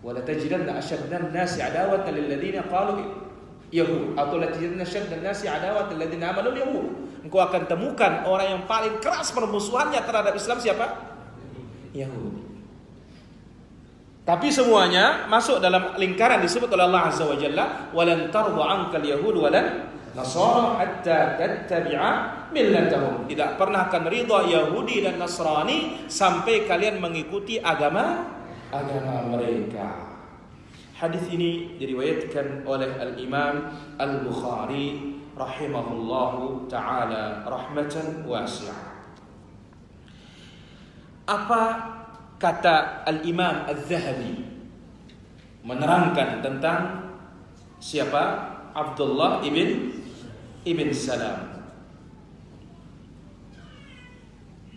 Wala 0.01 0.25
tajidanna 0.25 0.81
ashaddan 0.81 1.31
nasi 1.31 1.61
adawatan 1.61 2.17
lil 2.17 2.27
ladzina 2.33 2.64
qalu 2.64 3.29
Yahud 3.69 4.17
atau 4.17 4.41
latihan 4.41 4.81
dan 4.81 5.21
nasi 5.21 5.45
adawat 5.45 5.93
alladziina 5.93 6.33
amanu 6.33 6.57
Yahud. 6.57 6.87
Engkau 7.29 7.41
akan 7.45 7.69
temukan 7.69 8.25
orang 8.25 8.57
yang 8.57 8.62
paling 8.64 8.97
keras 9.05 9.29
permusuhannya 9.37 10.01
terhadap 10.01 10.33
Islam 10.33 10.57
siapa? 10.57 10.87
Yahud. 11.93 12.49
Tapi 14.25 14.49
semuanya 14.53 15.29
masuk 15.29 15.61
dalam 15.61 15.97
lingkaran 16.01 16.41
disebut 16.41 16.69
oleh 16.69 16.85
Allah 16.85 17.12
Azza 17.12 17.25
wa 17.25 17.37
Jalla, 17.37 17.93
"Walan 17.93 18.29
tarda 18.29 18.61
'ankal 18.61 19.05
yahud 19.05 19.37
walan 19.41 19.88
nasara 20.16 20.79
hatta 20.79 21.37
tattabi'a 21.37 22.11
millatahum." 22.55 23.29
Tidak 23.29 23.61
pernah 23.61 23.88
akan 23.92 24.05
ridha 24.09 24.38
Yahudi 24.49 25.05
dan 25.05 25.21
Nasrani 25.21 26.09
sampai 26.09 26.64
kalian 26.68 27.01
mengikuti 27.01 27.61
agama 27.61 28.37
agama 28.73 29.25
mereka. 29.37 30.09
Hadis 30.99 31.31
ini 31.31 31.79
diriwayatkan 31.79 32.66
oleh 32.66 32.90
Al-Imam 32.99 33.71
Al-Bukhari 34.03 35.14
rahimahullahu 35.38 36.66
taala 36.66 37.47
rahmatan 37.47 38.27
wasi'ah. 38.27 38.99
Apa 41.29 41.62
kata 42.42 43.07
Al-Imam 43.07 43.62
Al-Zahabi 43.71 44.42
menerangkan 45.62 46.42
tentang 46.42 46.81
siapa 47.79 48.58
Abdullah 48.79 49.43
ibn 49.43 49.91
ibn 50.62 50.88
Salam. 50.95 51.59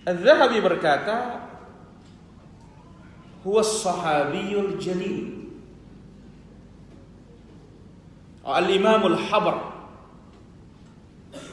Al-Zahabi 0.09 0.57
berkata, 0.57 1.45
"Huwa 3.45 3.61
sahabiyul 3.61 4.81
jalil." 4.81 5.41
Al-Imamul 8.41 9.21
Habr 9.29 9.53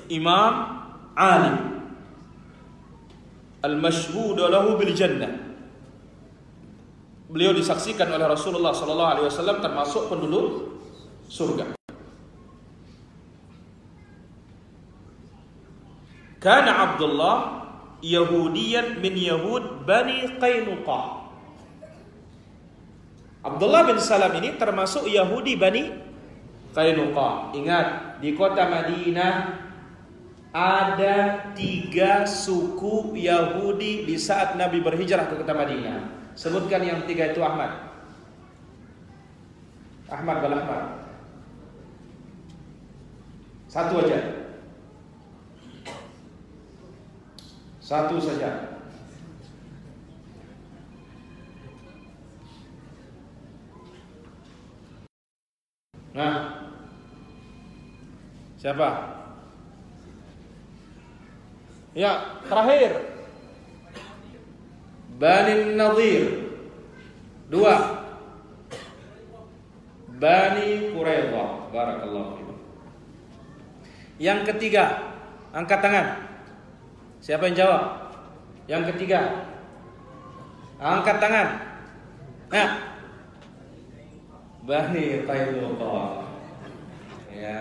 Imam 0.08 0.54
alim 1.12 1.84
Al-mashhud 3.60 4.40
lahu 4.40 4.80
bil 4.80 4.96
jannah 4.96 5.36
Beliau 7.28 7.52
disaksikan 7.52 8.08
oleh 8.08 8.24
Rasulullah 8.24 8.72
sallallahu 8.72 9.10
alaihi 9.12 9.26
wasallam 9.28 9.60
termasuk 9.60 10.08
penduduk 10.08 10.80
surga. 11.28 11.76
Kana 16.38 16.94
Abdullah 16.94 17.66
Yahudiyan 17.98 19.02
min 19.02 19.14
Yahud 19.18 19.82
Bani 19.82 20.38
Qainuqa. 20.38 21.26
Abdullah 23.42 23.90
bin 23.90 23.98
Salam 23.98 24.34
ini 24.38 24.54
termasuk 24.54 25.10
Yahudi 25.10 25.58
Bani 25.58 25.90
Qainuqa. 26.74 27.54
Ingat, 27.58 27.86
di 28.22 28.38
kota 28.38 28.70
Madinah 28.70 29.66
ada 30.54 31.16
tiga 31.58 32.22
suku 32.22 33.18
Yahudi 33.18 34.06
di 34.06 34.14
saat 34.14 34.54
Nabi 34.54 34.78
berhijrah 34.78 35.26
ke 35.26 35.42
kota 35.42 35.54
Madinah. 35.54 36.32
Sebutkan 36.38 36.86
yang 36.86 37.02
tiga 37.02 37.34
itu 37.34 37.42
Ahmad. 37.42 37.90
Ahmad 40.06 40.36
bal 40.38 40.54
Ahmad. 40.54 40.82
Satu 43.66 44.06
aja. 44.06 44.37
Satu 47.88 48.20
saja. 48.20 48.68
Nah, 56.12 56.68
siapa? 58.60 58.88
Ya, 61.96 62.44
terakhir. 62.44 62.92
Bani 65.16 65.72
Nadir. 65.72 66.44
Dua. 67.48 68.04
Bani 70.20 70.92
Quraidah. 70.92 71.72
Barakallahu. 71.72 72.52
Yang 74.20 74.40
ketiga, 74.52 75.08
angkat 75.56 75.80
tangan. 75.80 76.27
Siapa 77.28 77.44
yang 77.52 77.60
jawab? 77.60 77.84
Yang 78.64 78.82
ketiga. 78.96 79.20
Angkat 80.80 81.20
tangan. 81.20 81.48
Nah, 82.48 82.70
Bani. 84.64 85.28
Ya, 87.28 87.60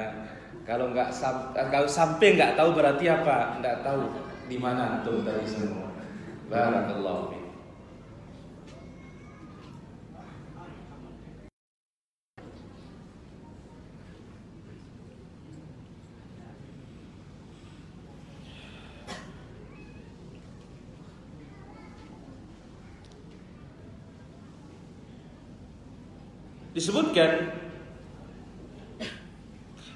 kalau 0.63 0.95
nggak 0.95 1.11
kalau 1.51 1.83
sampai 1.83 2.39
nggak 2.39 2.55
tahu 2.55 2.79
berarti 2.79 3.11
apa? 3.11 3.59
Nggak 3.59 3.83
tahu 3.83 4.07
di 4.47 4.55
mana 4.55 5.03
antum 5.03 5.27
tadi 5.27 5.43
semua. 5.43 5.91
Barakallahu 6.47 7.36
disebutkan 26.77 27.49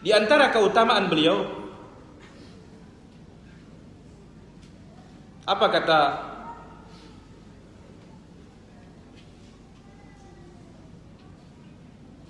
di 0.02 0.10
antara 0.10 0.50
keutamaan 0.50 1.14
beliau 1.14 1.46
apa 5.46 5.66
kata 5.70 6.02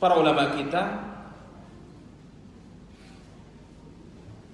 para 0.03 0.19
ulama 0.19 0.51
kita 0.59 0.83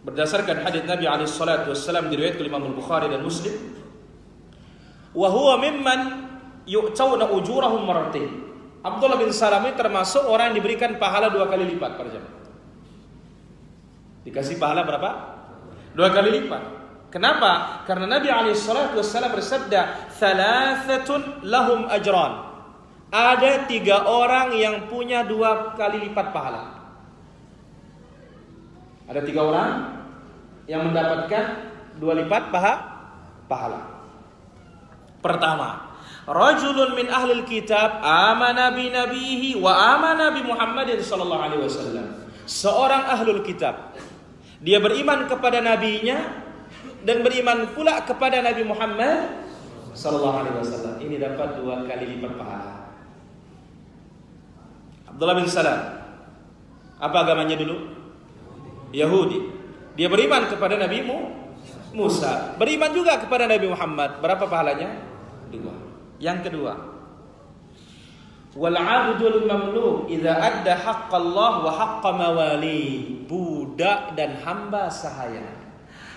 berdasarkan 0.05 0.61
hadis 0.61 0.85
Nabi 0.85 1.09
alaihi 1.09 1.25
salatu 1.25 1.73
wasallam 1.73 2.13
diriwayatkan 2.13 2.45
oleh 2.45 2.51
Imam 2.53 2.69
Bukhari 2.77 3.09
dan 3.09 3.25
Muslim 3.25 3.57
wa 5.17 5.25
huwa 5.33 5.57
mimman 5.57 6.29
yu'tawna 6.69 7.31
ujurahum 7.33 7.81
marratain. 7.87 8.46
Abdullah 8.85 9.17
bin 9.17 9.33
Salam 9.33 9.65
ini 9.65 9.73
termasuk 9.73 10.25
orang 10.25 10.53
yang 10.53 10.57
diberikan 10.61 10.95
pahala 11.01 11.33
dua 11.33 11.49
kali 11.49 11.65
lipat 11.65 11.97
para 11.97 12.09
jemaah. 12.13 12.35
Dikasih 14.27 14.59
pahala 14.59 14.83
berapa? 14.83 15.09
Dua 15.95 16.11
kali 16.11 16.29
lipat. 16.43 16.63
Kenapa? 17.07 17.83
Karena 17.87 18.19
Nabi 18.19 18.27
alaihi 18.27 18.59
salatu 18.59 18.99
wasallam 18.99 19.31
bersabda, 19.31 20.11
"Thalathatun 20.19 21.47
lahum 21.47 21.87
ajran." 21.87 22.43
Ada 23.07 23.71
tiga 23.71 24.03
orang 24.03 24.51
yang 24.51 24.91
punya 24.91 25.23
dua 25.23 25.71
kali 25.79 26.11
lipat 26.11 26.35
pahala. 26.35 26.75
Ada 29.07 29.23
tiga 29.23 29.47
orang 29.47 29.71
yang 30.67 30.91
mendapatkan 30.91 31.43
dua 31.95 32.19
lipat 32.19 32.51
paha, 32.51 32.73
pahala. 33.47 33.79
Pertama, 35.23 35.86
rajulun 36.27 36.93
min 36.93 37.07
ahlil 37.07 37.47
kitab 37.47 38.03
amana 38.03 38.75
bi 38.75 38.91
nabihi 38.91 39.55
wa 39.55 39.71
amana 39.95 40.35
bi 40.35 40.43
Muhammadin 40.43 40.99
sallallahu 40.99 41.41
alaihi 41.41 41.63
wasallam. 41.63 42.05
Seorang 42.43 43.07
ahlul 43.07 43.41
kitab. 43.47 43.95
Dia 44.59 44.83
beriman 44.83 45.27
kepada 45.31 45.63
nabinya 45.63 46.43
dan 47.07 47.23
beriman 47.23 47.71
pula 47.71 48.03
kepada 48.03 48.43
Nabi 48.43 48.63
Muhammad 48.67 49.47
sallallahu 49.95 50.37
alaihi 50.43 50.55
wasallam. 50.59 50.95
Ini 50.99 51.15
dapat 51.21 51.59
dua 51.63 51.87
kali 51.87 52.05
lipat 52.17 52.33
pahala. 52.35 52.73
Abdullah 55.07 55.37
bin 55.37 55.47
Salam. 55.47 55.81
Apa 56.97 57.17
agamanya 57.25 57.57
dulu? 57.57 57.77
Yahudi. 58.93 59.39
Dia 59.93 60.09
beriman 60.09 60.49
kepada 60.49 60.77
Nabi 60.77 61.05
Musa. 61.93 62.57
Beriman 62.57 62.93
juga 62.93 63.17
kepada 63.21 63.45
Nabi 63.45 63.69
Muhammad. 63.69 64.21
Berapa 64.21 64.45
pahalanya? 64.49 64.97
Dua. 65.53 65.76
Yang 66.17 66.49
kedua, 66.49 66.73
wal 68.57 68.73
'abdul 68.73 69.45
mamluk 69.45 70.09
idza 70.09 70.33
adda 70.33 70.73
haqqallah 70.73 71.51
wa 71.61 71.71
haqqa 71.71 72.09
mawali. 72.13 73.13
Budak 73.27 74.15
dan 74.17 74.39
hamba 74.41 74.89
sahaya. 74.89 75.45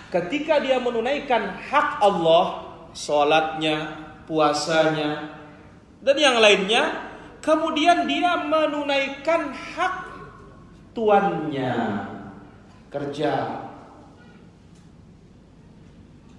Ketika 0.09 0.59
dia 0.59 0.79
menunaikan 0.79 1.59
hak 1.59 1.99
Allah, 2.03 2.67
salatnya, 2.91 3.95
puasanya, 4.27 5.31
dan 6.03 6.17
yang 6.19 6.39
lainnya, 6.39 6.83
kemudian 7.39 8.07
dia 8.07 8.43
menunaikan 8.43 9.51
hak 9.55 9.95
tuannya, 10.91 11.75
kerja, 12.91 13.35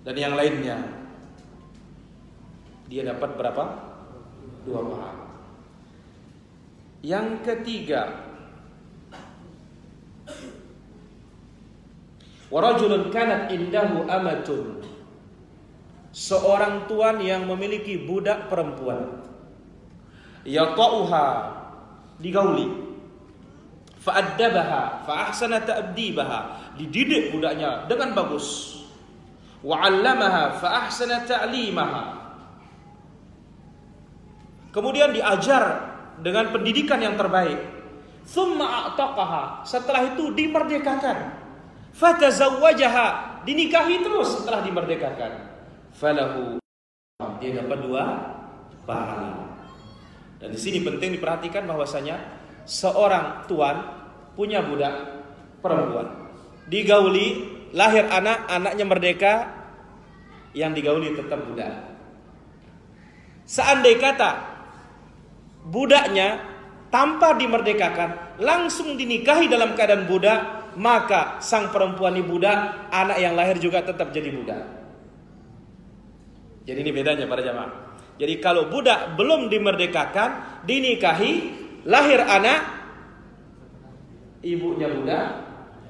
dan 0.03 0.17
yang 0.19 0.35
lainnya 0.35 1.02
dia 2.93 3.09
dapat 3.09 3.41
berapa? 3.41 3.65
Dua 4.69 4.85
pahala. 4.85 5.25
Yang 7.01 7.29
ketiga, 7.41 8.03
warajulun 12.53 13.09
kanat 13.09 13.49
indahu 13.49 14.05
amatun. 14.05 14.85
Seorang 16.13 16.85
tuan 16.85 17.25
yang 17.25 17.49
memiliki 17.49 17.97
budak 18.05 18.53
perempuan. 18.53 19.25
Yaqauha 20.45 21.27
digauli. 22.21 22.93
Fa'addabaha, 24.05 25.09
fa'ahsana 25.09 25.65
ta'dibaha. 25.65 26.77
Dididik 26.77 27.33
budaknya 27.33 27.89
dengan 27.89 28.13
bagus. 28.13 28.79
Wa'allamaha 29.65 30.61
fa'ahsana 30.61 31.25
ta'limaha. 31.25 32.22
Kemudian 34.73 35.13
diajar 35.13 35.93
dengan 36.19 36.49
pendidikan 36.49 36.97
yang 36.99 37.15
terbaik. 37.21 37.61
Setelah 39.69 40.03
itu 40.17 40.33
dimerdekakan. 40.33 41.17
Fatazawwajaha. 41.93 43.07
Dinikahi 43.45 44.01
terus 44.01 44.41
setelah 44.41 44.65
dimerdekakan. 44.65 45.33
Falahu. 45.93 46.57
Dia 47.43 47.61
dapat 47.61 47.79
dua 47.85 48.05
pahala. 48.89 49.45
Dan 50.41 50.57
di 50.57 50.59
sini 50.59 50.83
penting 50.83 51.15
diperhatikan 51.21 51.69
bahwasanya 51.69 52.19
seorang 52.67 53.47
tuan 53.47 53.83
punya 54.35 54.65
budak 54.65 55.23
perempuan. 55.61 56.33
Digauli, 56.67 57.47
lahir 57.75 58.07
anak, 58.09 58.47
anaknya 58.49 58.85
merdeka, 58.87 59.35
yang 60.55 60.73
digauli 60.73 61.15
tetap 61.15 61.43
budak. 61.47 61.91
Seandai 63.47 63.99
kata 63.99 64.31
budaknya 65.67 66.43
tanpa 66.93 67.39
dimerdekakan 67.39 68.39
langsung 68.43 68.99
dinikahi 68.99 69.49
dalam 69.49 69.73
keadaan 69.73 70.05
budak 70.11 70.63
maka 70.77 71.41
sang 71.45 71.69
perempuan 71.69 72.17
ini 72.17 72.25
budak 72.25 72.89
anak 72.89 73.19
yang 73.21 73.37
lahir 73.37 73.57
juga 73.61 73.85
tetap 73.85 74.13
jadi 74.13 74.33
budak. 74.33 74.63
Jadi 76.63 76.79
ini 76.79 76.93
bedanya 76.95 77.27
para 77.27 77.43
jamaah. 77.43 77.93
Jadi 78.17 78.39
kalau 78.39 78.71
budak 78.71 79.19
belum 79.19 79.51
dimerdekakan 79.51 80.63
dinikahi 80.69 81.33
lahir 81.83 82.23
anak 82.23 82.61
ibunya 84.47 84.89
budak 84.89 85.25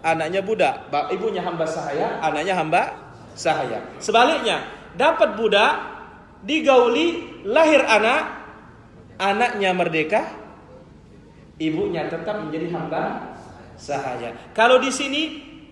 anaknya 0.03 0.41
budak. 0.43 0.91
Ibunya 1.13 1.43
hamba 1.45 1.67
sahaya 1.69 2.19
anaknya 2.25 2.55
hamba 2.59 2.83
sahaya. 3.39 3.85
Sebaliknya 4.03 4.65
dapat 4.99 5.39
budak 5.39 5.73
digauli 6.43 7.43
lahir 7.47 7.85
anak 7.87 8.42
anaknya 9.23 9.71
merdeka, 9.71 10.27
ibunya 11.63 12.11
tetap 12.11 12.43
menjadi 12.43 12.75
hamba 12.75 13.03
sahaya. 13.79 14.35
Kalau 14.51 14.83
di 14.83 14.91
sini 14.91 15.23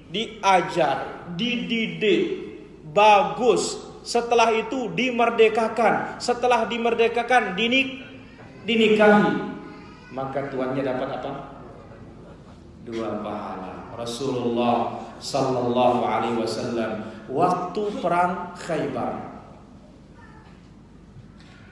diajar, 0.06 1.26
dididik, 1.34 2.22
bagus. 2.94 3.90
Setelah 4.00 4.48
itu 4.56 4.88
dimerdekakan, 4.96 6.16
setelah 6.22 6.64
dimerdekakan 6.64 7.52
dinik 7.52 8.00
dinikahi, 8.64 9.60
maka 10.14 10.48
tuannya 10.48 10.80
dapat 10.80 11.08
apa? 11.20 11.32
Dua 12.88 13.20
pahala. 13.20 13.92
Rasulullah 13.92 15.04
sallallahu 15.20 16.00
alaihi 16.00 16.40
wasallam 16.40 17.04
waktu 17.28 17.82
perang 18.00 18.56
Khaybar 18.56 19.29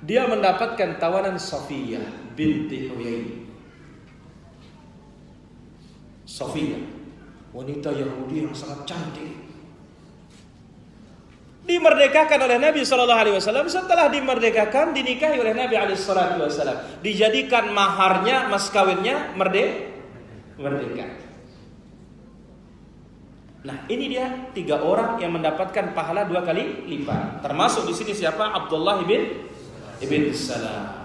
dia 0.02 0.30
mendapatkan 0.30 0.98
tawanan 1.02 1.38
Sofia 1.40 1.98
binti 2.38 2.87
Huyai. 2.87 3.50
Sofia, 6.28 6.78
wanita 7.50 7.90
Yahudi 7.90 8.46
yang 8.46 8.54
sangat 8.54 8.84
cantik. 8.87 9.32
Dimerdekakan 11.68 12.48
oleh 12.48 12.56
Nabi 12.56 12.80
Shallallahu 12.80 13.20
Alaihi 13.28 13.37
Wasallam. 13.37 13.68
Setelah 13.68 14.08
dimerdekakan, 14.08 14.96
dinikahi 14.96 15.37
oleh 15.37 15.52
Nabi 15.52 15.76
Alaihi 15.76 16.00
Wasallam. 16.00 16.78
Dijadikan 17.04 17.74
maharnya, 17.76 18.48
mas 18.48 18.72
kawinnya 18.72 19.37
merdeka. 19.37 19.92
Merdeka. 20.56 21.28
Nah, 23.68 23.84
ini 23.90 24.16
dia 24.16 24.48
tiga 24.56 24.80
orang 24.80 25.20
yang 25.20 25.34
mendapatkan 25.34 25.92
pahala 25.92 26.24
dua 26.24 26.40
kali 26.46 26.88
lipat. 26.88 27.44
Termasuk 27.44 27.84
di 27.84 27.92
sini 27.92 28.16
siapa? 28.16 28.48
Abdullah 28.54 29.04
bin 29.04 29.44
ibn 30.02 30.30
Salam. 30.34 30.98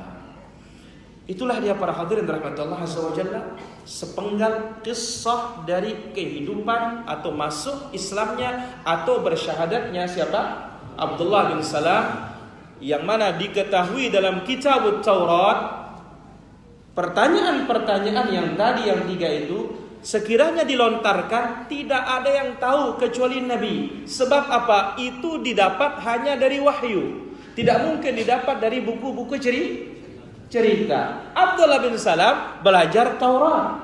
Itulah 1.23 1.63
dia 1.63 1.71
para 1.79 1.95
hadirin 1.95 2.27
rahmat 2.27 2.51
Allah 2.59 2.83
Azza 2.83 2.99
wa 2.99 3.15
Jalla 3.15 3.55
sepenggal 3.87 4.83
kisah 4.83 5.63
dari 5.63 6.11
kehidupan 6.11 7.07
atau 7.07 7.31
masuk 7.31 7.95
Islamnya 7.95 8.83
atau 8.83 9.23
bersyahadatnya 9.23 10.03
siapa? 10.03 10.71
Abdullah 10.99 11.55
bin 11.55 11.63
Salam 11.63 12.35
yang 12.83 13.07
mana 13.07 13.33
diketahui 13.39 14.11
dalam 14.11 14.43
kitab 14.43 14.83
Taurat 14.99 15.87
pertanyaan-pertanyaan 16.93 18.27
yang 18.29 18.49
tadi 18.59 18.91
yang 18.91 19.07
tiga 19.07 19.31
itu 19.31 19.73
sekiranya 20.03 20.67
dilontarkan 20.67 21.71
tidak 21.71 22.03
ada 22.03 22.29
yang 22.29 22.59
tahu 22.59 22.99
kecuali 22.99 23.39
Nabi 23.39 24.03
sebab 24.03 24.43
apa 24.51 24.99
itu 24.99 25.39
didapat 25.39 26.03
hanya 26.03 26.35
dari 26.35 26.59
wahyu 26.59 27.32
tidak 27.53 27.77
mungkin 27.85 28.13
didapat 28.17 28.57
dari 28.57 28.81
buku-buku 28.81 29.37
cerita. 30.49 31.01
Abdullah 31.33 31.79
bin 31.81 31.97
Salam 31.97 32.61
belajar 32.65 33.17
Taurat. 33.21 33.77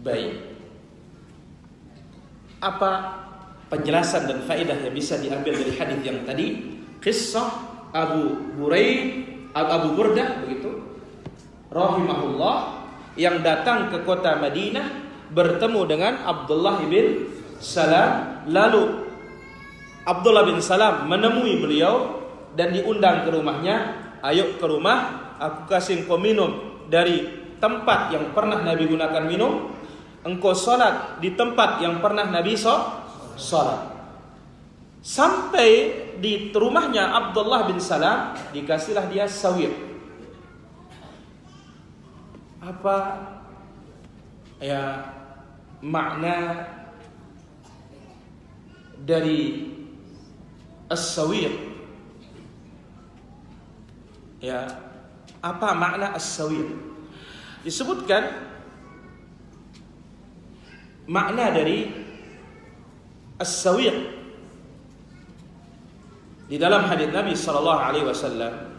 Baik. 0.00 0.36
Apa 2.60 2.92
penjelasan 3.72 4.28
dan 4.28 4.44
faedah 4.44 4.76
yang 4.84 4.92
bisa 4.92 5.16
diambil 5.16 5.56
dari 5.56 5.72
hadis 5.76 6.00
yang 6.04 6.24
tadi? 6.28 6.76
Kisah 7.00 7.48
Abu 7.96 8.52
Hurairah 8.60 9.56
Abu 9.56 9.98
Burdah 9.98 10.44
begitu 10.44 10.70
rahimahullah 11.72 12.86
yang 13.18 13.42
datang 13.42 13.90
ke 13.90 14.04
kota 14.06 14.38
Madinah 14.38 14.86
bertemu 15.30 15.80
dengan 15.86 16.12
Abdullah 16.22 16.82
bin 16.86 17.30
Salam 17.58 18.44
lalu 18.46 19.09
Abdullah 20.10 20.42
bin 20.42 20.58
Salam 20.58 21.06
menemui 21.06 21.62
beliau 21.62 22.18
dan 22.58 22.74
diundang 22.74 23.22
ke 23.22 23.30
rumahnya, 23.30 23.76
ayo 24.26 24.58
ke 24.58 24.66
rumah, 24.66 25.30
aku 25.38 25.70
kasih 25.70 26.02
engkau 26.02 26.18
minum 26.18 26.82
dari 26.90 27.46
tempat 27.62 28.10
yang 28.10 28.34
pernah 28.34 28.58
Nabi 28.58 28.90
gunakan 28.90 29.22
minum, 29.22 29.70
engkau 30.26 30.50
sholat 30.50 31.22
di 31.22 31.38
tempat 31.38 31.78
yang 31.78 32.02
pernah 32.02 32.26
Nabi 32.26 32.58
sholat. 33.38 34.02
Sampai 35.00 35.68
di 36.18 36.50
rumahnya 36.50 37.14
Abdullah 37.14 37.70
bin 37.70 37.78
Salam 37.78 38.34
dikasihlah 38.50 39.06
dia 39.06 39.30
sawir. 39.30 39.72
Apa 42.60 42.98
ya 44.60 45.08
makna 45.80 46.68
dari 49.00 49.69
as-sawir? 50.90 51.54
Ya, 54.42 54.66
apa 55.38 55.72
makna 55.72 56.12
as-sawir? 56.18 56.66
Disebutkan 57.62 58.50
makna 61.06 61.54
dari 61.54 61.92
as-sawir 63.38 63.94
di 66.50 66.58
dalam 66.58 66.82
hadis 66.90 67.08
Nabi 67.14 67.32
sallallahu 67.38 67.80
alaihi 67.80 68.06
wasallam 68.10 68.70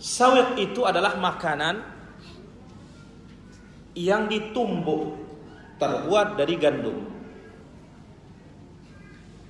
Sawiq 0.00 0.56
itu 0.56 0.80
adalah 0.88 1.20
makanan 1.20 1.84
yang 3.92 4.32
ditumbuk 4.32 5.20
terbuat 5.76 6.40
dari 6.40 6.56
gandum. 6.56 7.19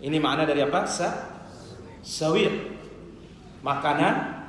Ini 0.01 0.17
makna 0.17 0.49
dari 0.49 0.65
apa? 0.65 0.89
Sa 0.89 1.09
sawir. 2.01 2.81
Makanan 3.61 4.41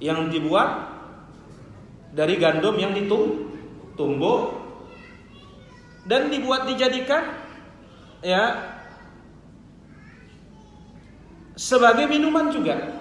yang 0.00 0.32
dibuat 0.32 0.88
dari 2.16 2.40
gandum 2.40 2.72
yang 2.80 2.96
ditumbuk 2.96 4.56
dan 6.08 6.32
dibuat 6.32 6.64
dijadikan 6.64 7.36
ya 8.24 8.72
sebagai 11.52 12.08
minuman 12.08 12.48
juga. 12.48 12.96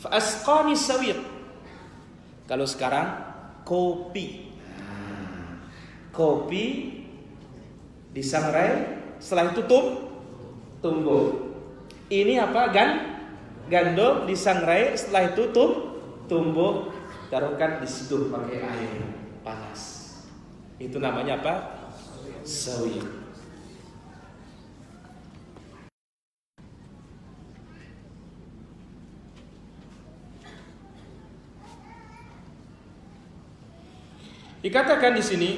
Fasqani 0.00 0.72
sawir. 0.72 1.20
Kalau 2.48 2.64
sekarang 2.64 3.12
kopi. 3.68 4.50
Kopi 6.12 6.64
disangrai, 8.12 9.00
setelah 9.16 9.52
itu 9.52 9.64
tum 9.64 10.11
tumbuh. 10.82 11.54
Ini 12.10 12.42
apa? 12.42 12.68
Gan 12.74 12.90
gandum 13.70 14.28
disangrai, 14.28 14.92
setelah 14.98 15.32
itu 15.32 15.48
tum 15.54 15.96
tumbuh, 16.28 16.92
taruhkan 17.32 17.80
di 17.80 17.88
situ 17.88 18.28
pakai 18.28 18.60
air 18.60 19.00
panas. 19.40 20.12
Itu 20.76 20.98
namanya 20.98 21.40
apa? 21.40 21.54
Sawir. 22.42 23.22
Dikatakan 34.62 35.18
di 35.18 35.24
sini 35.26 35.50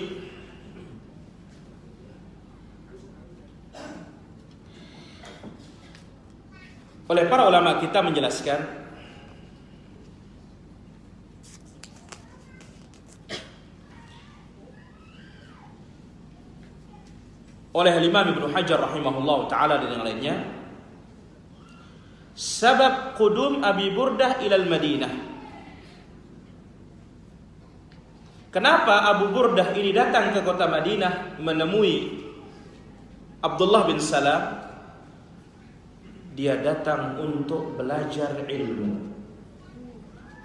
oleh 7.04 7.24
para 7.28 7.44
ulama 7.44 7.76
kita 7.84 8.00
menjelaskan 8.00 8.60
oleh 17.76 17.94
Imam 18.00 18.26
Ibnu 18.32 18.46
Hajar 18.48 18.78
rahimahullah 18.80 19.38
taala 19.52 19.82
dan 19.84 20.00
yang 20.00 20.04
lainnya 20.06 20.36
sebab 22.32 23.20
kudum 23.20 23.60
Abi 23.60 23.92
Burdah 23.92 24.40
ilal 24.40 24.64
Madinah 24.64 25.34
Kenapa 28.54 29.10
Abu 29.10 29.34
Burdah 29.34 29.74
ini 29.74 29.90
datang 29.90 30.30
ke 30.30 30.38
kota 30.46 30.70
Madinah 30.70 31.42
menemui 31.42 32.22
Abdullah 33.42 33.82
bin 33.82 33.98
Salam? 33.98 34.63
Dia 36.34 36.58
datang 36.58 37.14
untuk 37.22 37.78
belajar 37.78 38.34
ilmu. 38.42 39.14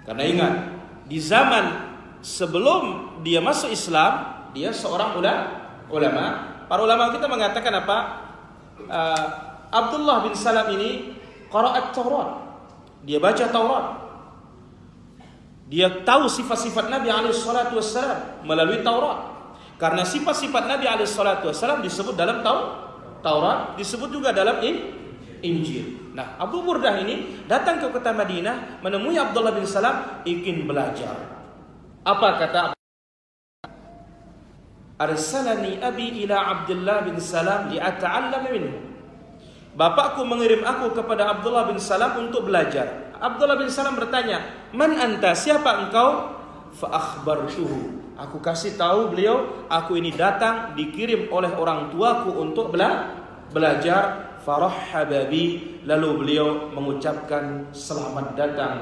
Karena 0.06 0.22
ingat, 0.22 0.54
di 1.10 1.18
zaman 1.18 1.64
sebelum 2.22 2.82
dia 3.26 3.42
masuk 3.42 3.74
Islam, 3.74 4.46
dia 4.54 4.70
seorang 4.70 5.18
ulama. 5.90 6.24
Para 6.70 6.80
ulama 6.86 7.10
kita 7.10 7.26
mengatakan 7.26 7.74
apa? 7.82 7.98
Uh, 8.86 9.26
Abdullah 9.70 10.22
bin 10.22 10.34
Salam 10.38 10.70
ini 10.78 11.18
qira'at 11.50 11.90
Taurat. 11.90 12.30
Dia 13.02 13.18
baca 13.18 13.44
Taurat. 13.50 13.86
Dia 15.70 16.02
tahu 16.02 16.26
sifat-sifat 16.26 16.90
Nabi 16.90 17.10
wassalam 17.10 18.42
melalui 18.42 18.82
Taurat. 18.82 19.30
Karena 19.78 20.02
sifat-sifat 20.02 20.66
Nabi 20.66 20.86
wassalam 20.86 21.82
disebut 21.82 22.14
dalam 22.18 22.42
Taurat, 23.22 23.78
disebut 23.78 24.10
juga 24.10 24.34
dalam 24.34 24.58
Injil. 25.40 26.12
Nah, 26.16 26.36
Abu 26.40 26.62
Burdah 26.62 27.00
ini 27.00 27.44
datang 27.48 27.80
ke 27.80 27.88
kota 27.88 28.12
Madinah 28.12 28.80
menemui 28.84 29.16
Abdullah 29.16 29.56
bin 29.56 29.64
Salam 29.64 30.24
ingin 30.24 30.68
belajar. 30.68 31.16
Apa 32.04 32.28
kata 32.40 32.60
Arsalani 35.00 35.80
abi 35.80 36.28
ila 36.28 36.36
Abdullah 36.44 37.08
bin 37.08 37.16
Salam 37.16 37.72
li'ata'allama 37.72 38.48
minhu. 38.52 38.76
Bapakku 39.72 40.28
mengirim 40.28 40.60
aku 40.60 40.92
kepada 40.92 41.32
Abdullah 41.32 41.72
bin 41.72 41.80
Salam 41.80 42.28
untuk 42.28 42.52
belajar. 42.52 43.16
Abdullah 43.16 43.56
bin 43.56 43.72
Salam 43.72 43.96
bertanya, 43.96 44.44
"Man 44.76 45.00
anta? 45.00 45.32
Siapa 45.32 45.88
engkau?" 45.88 46.36
Fa 46.76 46.88
akhbartuhu. 46.92 48.12
Aku 48.20 48.36
kasih 48.44 48.76
tahu 48.76 49.16
beliau, 49.16 49.64
aku 49.72 49.96
ini 49.96 50.12
datang 50.12 50.76
dikirim 50.76 51.32
oleh 51.32 51.48
orang 51.56 51.88
tuaku 51.88 52.36
untuk 52.36 52.76
bela 52.76 53.08
belajar. 53.48 54.29
Farahhaba 54.42 55.28
bi. 55.28 55.78
Lalu 55.84 56.08
beliau 56.20 56.68
mengucapkan 56.76 57.72
selamat 57.72 58.36
datang 58.36 58.76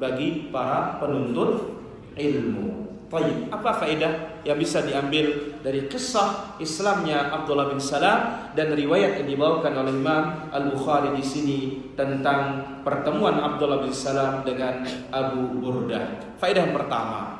bagi 0.00 0.50
para 0.50 0.98
penuntut 0.98 1.78
ilmu. 2.18 2.90
Baik, 3.10 3.50
apa 3.50 3.74
faedah 3.74 4.38
yang 4.46 4.54
bisa 4.54 4.86
diambil 4.86 5.58
dari 5.66 5.90
kisah 5.90 6.54
Islamnya 6.62 7.34
Abdullah 7.34 7.66
bin 7.66 7.82
Salam 7.82 8.50
dan 8.54 8.70
riwayat 8.70 9.18
yang 9.18 9.28
dibawakan 9.34 9.82
oleh 9.82 9.90
Imam 9.90 10.24
Al-Bukhari 10.54 11.18
di 11.18 11.24
sini 11.26 11.58
tentang 11.98 12.62
pertemuan 12.86 13.34
Abdullah 13.42 13.82
bin 13.82 13.90
Salam 13.90 14.46
dengan 14.46 14.86
Abu 15.10 15.58
Burdah. 15.58 16.38
Faedah 16.38 16.70
yang 16.70 16.74
pertama. 16.78 17.34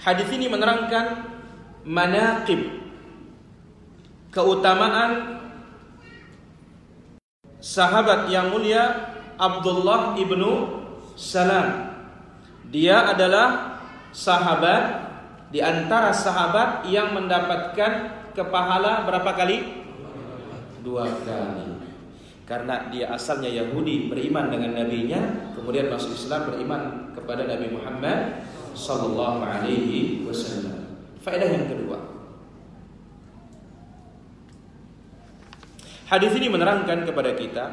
Hadis 0.00 0.32
ini 0.32 0.48
menerangkan 0.48 1.28
manaqib 1.84 2.81
keutamaan 4.32 5.38
sahabat 7.60 8.32
yang 8.32 8.50
mulia 8.50 9.14
Abdullah 9.36 10.16
ibnu 10.18 10.80
Salam 11.12 11.92
dia 12.72 13.12
adalah 13.12 13.78
sahabat 14.16 15.12
di 15.52 15.60
antara 15.60 16.08
sahabat 16.16 16.88
yang 16.88 17.12
mendapatkan 17.12 18.24
kepahala 18.32 19.04
berapa 19.04 19.28
kali? 19.36 19.84
Dua 20.80 21.04
kali. 21.04 21.84
Karena 22.48 22.88
dia 22.88 23.12
asalnya 23.12 23.52
Yahudi 23.52 24.08
beriman 24.08 24.48
dengan 24.48 24.80
nabinya, 24.80 25.52
kemudian 25.52 25.92
masuk 25.92 26.16
Islam 26.16 26.48
beriman 26.48 26.82
kepada 27.12 27.44
Nabi 27.44 27.76
Muhammad 27.76 28.48
sallallahu 28.72 29.44
alaihi 29.44 30.24
wasallam. 30.24 30.96
Faedah 31.20 31.48
yang 31.48 31.68
kedua. 31.68 32.11
Hadis 36.12 36.36
ini 36.36 36.52
menerangkan 36.52 37.08
kepada 37.08 37.32
kita 37.32 37.72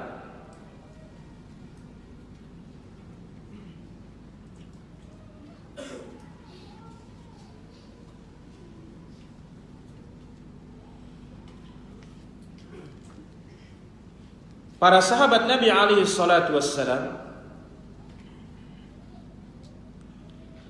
para 14.79 15.03
sahabat 15.03 15.43
Nabi 15.43 15.67
alaihi 15.67 16.07
salatu 16.07 16.55
wassalam 16.55 17.19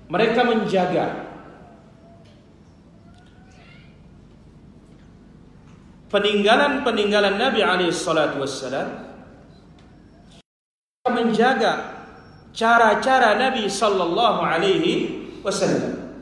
mereka 0.10 0.42
menjaga 0.42 1.19
peninggalan-peninggalan 6.10 7.38
Nabi 7.38 7.62
alaihi 7.62 7.94
salatu 7.94 8.42
wassalam 8.42 9.10
menjaga 11.10 12.00
cara-cara 12.54 13.38
Nabi 13.38 13.66
sallallahu 13.66 14.42
alaihi 14.42 14.94
wasallam. 15.42 16.18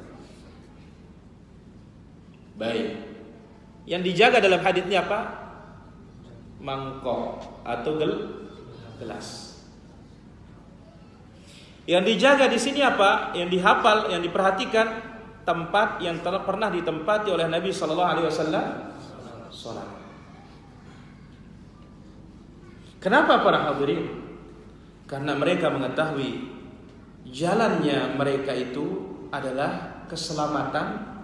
Baik. 2.57 2.99
Yang 3.87 4.01
dijaga 4.11 4.37
dalam 4.43 4.59
hadis 4.59 4.83
ini 4.87 4.97
apa? 4.99 5.19
Mangkok 6.59 7.61
atau 7.63 7.91
gel 7.95 8.13
gelas. 8.97 9.59
Yang 11.87 12.03
dijaga 12.15 12.51
di 12.51 12.59
sini 12.59 12.83
apa? 12.83 13.31
Yang 13.31 13.61
dihafal, 13.61 14.11
yang 14.11 14.19
diperhatikan 14.19 14.87
tempat 15.47 16.03
yang 16.03 16.19
telah 16.19 16.43
pernah 16.43 16.67
ditempati 16.67 17.31
oleh 17.31 17.47
Nabi 17.47 17.71
Shallallahu 17.71 18.11
Alaihi 18.11 18.27
Wasallam 18.27 18.65
sholat. 19.51 19.87
Kenapa 22.97 23.45
para 23.45 23.71
hadirin? 23.71 24.09
Karena 25.07 25.37
mereka 25.37 25.71
mengetahui 25.71 26.51
jalannya 27.31 28.17
mereka 28.17 28.51
itu 28.51 29.15
adalah 29.31 30.03
keselamatan 30.07 31.17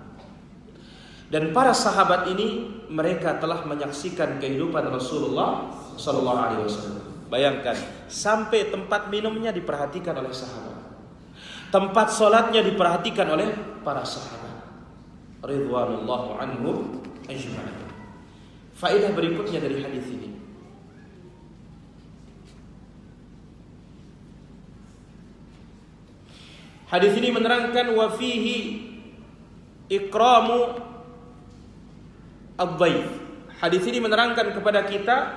dan 1.33 1.49
para 1.49 1.73
sahabat 1.73 2.29
ini 2.29 2.69
mereka 2.93 3.41
telah 3.41 3.65
menyaksikan 3.65 4.37
kehidupan 4.37 4.85
Rasulullah 4.85 5.73
Shallallahu 5.97 6.39
Alaihi 6.39 6.61
Wasallam. 6.69 7.05
Bayangkan 7.33 7.73
sampai 8.05 8.69
tempat 8.69 9.09
minumnya 9.09 9.49
diperhatikan 9.49 10.13
oleh 10.13 10.29
sahabat, 10.29 10.77
tempat 11.73 12.13
sholatnya 12.13 12.61
diperhatikan 12.61 13.25
oleh 13.33 13.49
para 13.81 14.05
sahabat. 14.05 14.61
Ridwanullah 15.41 16.37
anhum 16.37 17.01
ajma'in. 17.25 17.82
Faedah 18.83 19.15
berikutnya 19.15 19.63
dari 19.63 19.79
hadis 19.79 20.03
ini. 20.11 20.35
Hadis 26.91 27.15
ini 27.15 27.31
menerangkan 27.31 27.95
wafihi 27.95 28.57
ikramu 29.87 30.83
ad-dhaif. 32.59 33.07
Hadis 33.63 33.87
ini 33.87 34.03
menerangkan 34.03 34.51
kepada 34.51 34.83
kita 34.83 35.31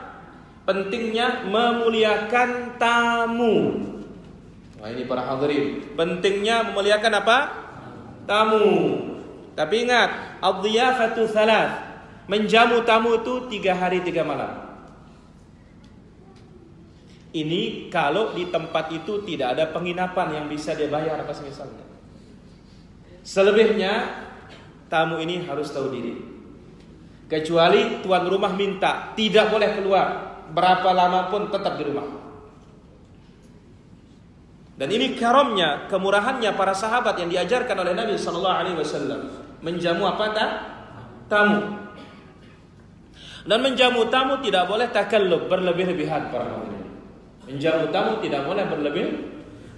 pentingnya 0.66 1.46
memuliakan 1.46 2.74
tamu. 2.82 3.78
Wah 4.82 4.90
ini 4.90 5.06
para 5.06 5.22
hadirin, 5.22 5.94
pentingnya 5.94 6.74
memuliakan 6.74 7.12
apa? 7.14 7.38
Tamu. 8.26 8.66
Tapi 9.54 9.86
ingat, 9.86 10.42
ad-dhiyafatu. 10.42 11.30
Menjamu 12.26 12.82
tamu 12.82 13.22
itu 13.22 13.46
tiga 13.46 13.78
hari 13.78 14.02
tiga 14.02 14.26
malam. 14.26 14.66
Ini 17.30 17.92
kalau 17.92 18.32
di 18.32 18.48
tempat 18.48 18.90
itu 18.90 19.22
tidak 19.22 19.54
ada 19.54 19.64
penginapan 19.70 20.42
yang 20.42 20.46
bisa 20.48 20.72
dia 20.74 20.90
bayar 20.90 21.20
apa 21.20 21.36
misalnya. 21.44 21.84
Selebihnya 23.22 23.92
tamu 24.90 25.20
ini 25.22 25.44
harus 25.46 25.70
tahu 25.70 25.92
diri. 25.92 26.14
Kecuali 27.26 28.00
tuan 28.06 28.24
rumah 28.30 28.54
minta 28.54 29.12
tidak 29.18 29.50
boleh 29.50 29.70
keluar 29.74 30.06
berapa 30.50 30.90
lama 30.94 31.26
pun 31.28 31.50
tetap 31.50 31.74
di 31.78 31.84
rumah. 31.84 32.06
Dan 34.76 34.92
ini 34.92 35.16
karamnya, 35.16 35.88
kemurahannya 35.88 36.52
para 36.52 36.76
sahabat 36.76 37.16
yang 37.16 37.32
diajarkan 37.32 37.80
oleh 37.80 37.96
Nabi 37.96 38.14
Sallallahu 38.20 38.58
Alaihi 38.60 38.76
Wasallam 38.76 39.20
menjamu 39.64 40.04
apa 40.04 40.26
tak? 40.36 40.50
Tamu. 41.32 41.85
Dan 43.46 43.62
menjamu 43.62 44.10
tamu 44.10 44.42
tidak 44.42 44.66
boleh 44.66 44.90
takallub 44.90 45.46
berlebih-lebihan 45.46 46.34
para 46.34 46.50
hadirin. 46.50 46.90
Menjamu 47.46 47.94
tamu 47.94 48.18
tidak 48.18 48.42
boleh 48.42 48.64
berlebih 48.66 49.06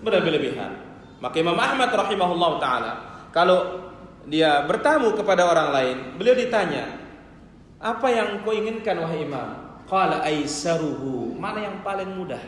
berlebih-lebihan. 0.00 0.72
Maka 1.20 1.36
Imam 1.36 1.58
Ahmad 1.58 1.92
rahimahullah 1.92 2.52
taala 2.56 2.92
kalau 3.28 3.88
dia 4.28 4.64
bertamu 4.64 5.12
kepada 5.16 5.48
orang 5.48 5.68
lain, 5.72 5.96
beliau 6.16 6.36
ditanya, 6.36 6.96
apa 7.80 8.06
yang 8.08 8.40
kau 8.44 8.52
inginkan 8.52 9.00
wahai 9.00 9.24
imam? 9.24 9.48
Qala 9.88 10.20
aisaruhu. 10.24 11.36
Mana 11.36 11.64
yang 11.64 11.80
paling 11.80 12.12
mudah? 12.12 12.40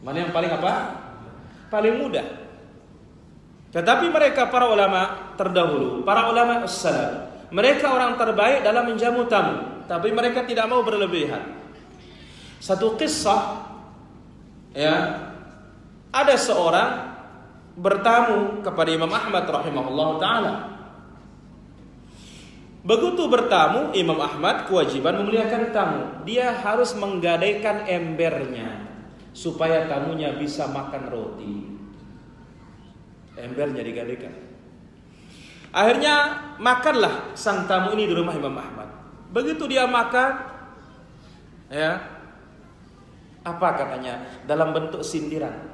Mana 0.00 0.28
yang 0.28 0.32
paling 0.32 0.48
apa? 0.48 0.72
Paling 1.68 1.94
mudah. 2.00 2.26
Tetapi 3.72 4.12
mereka 4.12 4.52
para 4.52 4.68
ulama 4.68 5.32
terdahulu, 5.40 6.04
para 6.04 6.28
ulama 6.28 6.68
salaf, 6.68 7.31
mereka 7.52 7.92
orang 7.92 8.16
terbaik 8.16 8.64
dalam 8.64 8.88
menjamu 8.88 9.28
tamu, 9.28 9.84
tapi 9.84 10.08
mereka 10.08 10.48
tidak 10.48 10.64
mau 10.72 10.80
berlebihan. 10.80 11.52
Satu 12.56 12.96
kisah 12.96 13.68
ya, 14.72 14.96
ada 16.08 16.34
seorang 16.40 17.12
bertamu 17.76 18.64
kepada 18.64 18.88
Imam 18.88 19.12
Ahmad 19.12 19.44
rahimahullah 19.44 20.10
taala. 20.16 20.54
Begitu 22.82 23.30
bertamu, 23.30 23.94
Imam 23.94 24.18
Ahmad 24.18 24.66
kewajiban 24.66 25.22
memuliakan 25.22 25.70
tamu. 25.70 26.02
Dia 26.26 26.50
harus 26.50 26.96
menggadaikan 26.98 27.86
embernya 27.86 28.90
supaya 29.30 29.86
tamunya 29.86 30.34
bisa 30.34 30.66
makan 30.66 31.02
roti. 31.06 31.54
Embernya 33.38 33.86
digadaikan. 33.86 34.51
Akhirnya 35.72 36.14
makanlah 36.60 37.32
sang 37.32 37.64
tamu 37.64 37.96
ini 37.96 38.04
di 38.06 38.14
rumah 38.14 38.36
Imam 38.36 38.52
Ahmad. 38.52 38.88
Begitu 39.32 39.64
dia 39.64 39.88
makan, 39.88 40.36
ya, 41.72 41.96
apa 43.40 43.68
katanya? 43.80 44.44
Dalam 44.44 44.76
bentuk 44.76 45.00
sindiran. 45.00 45.72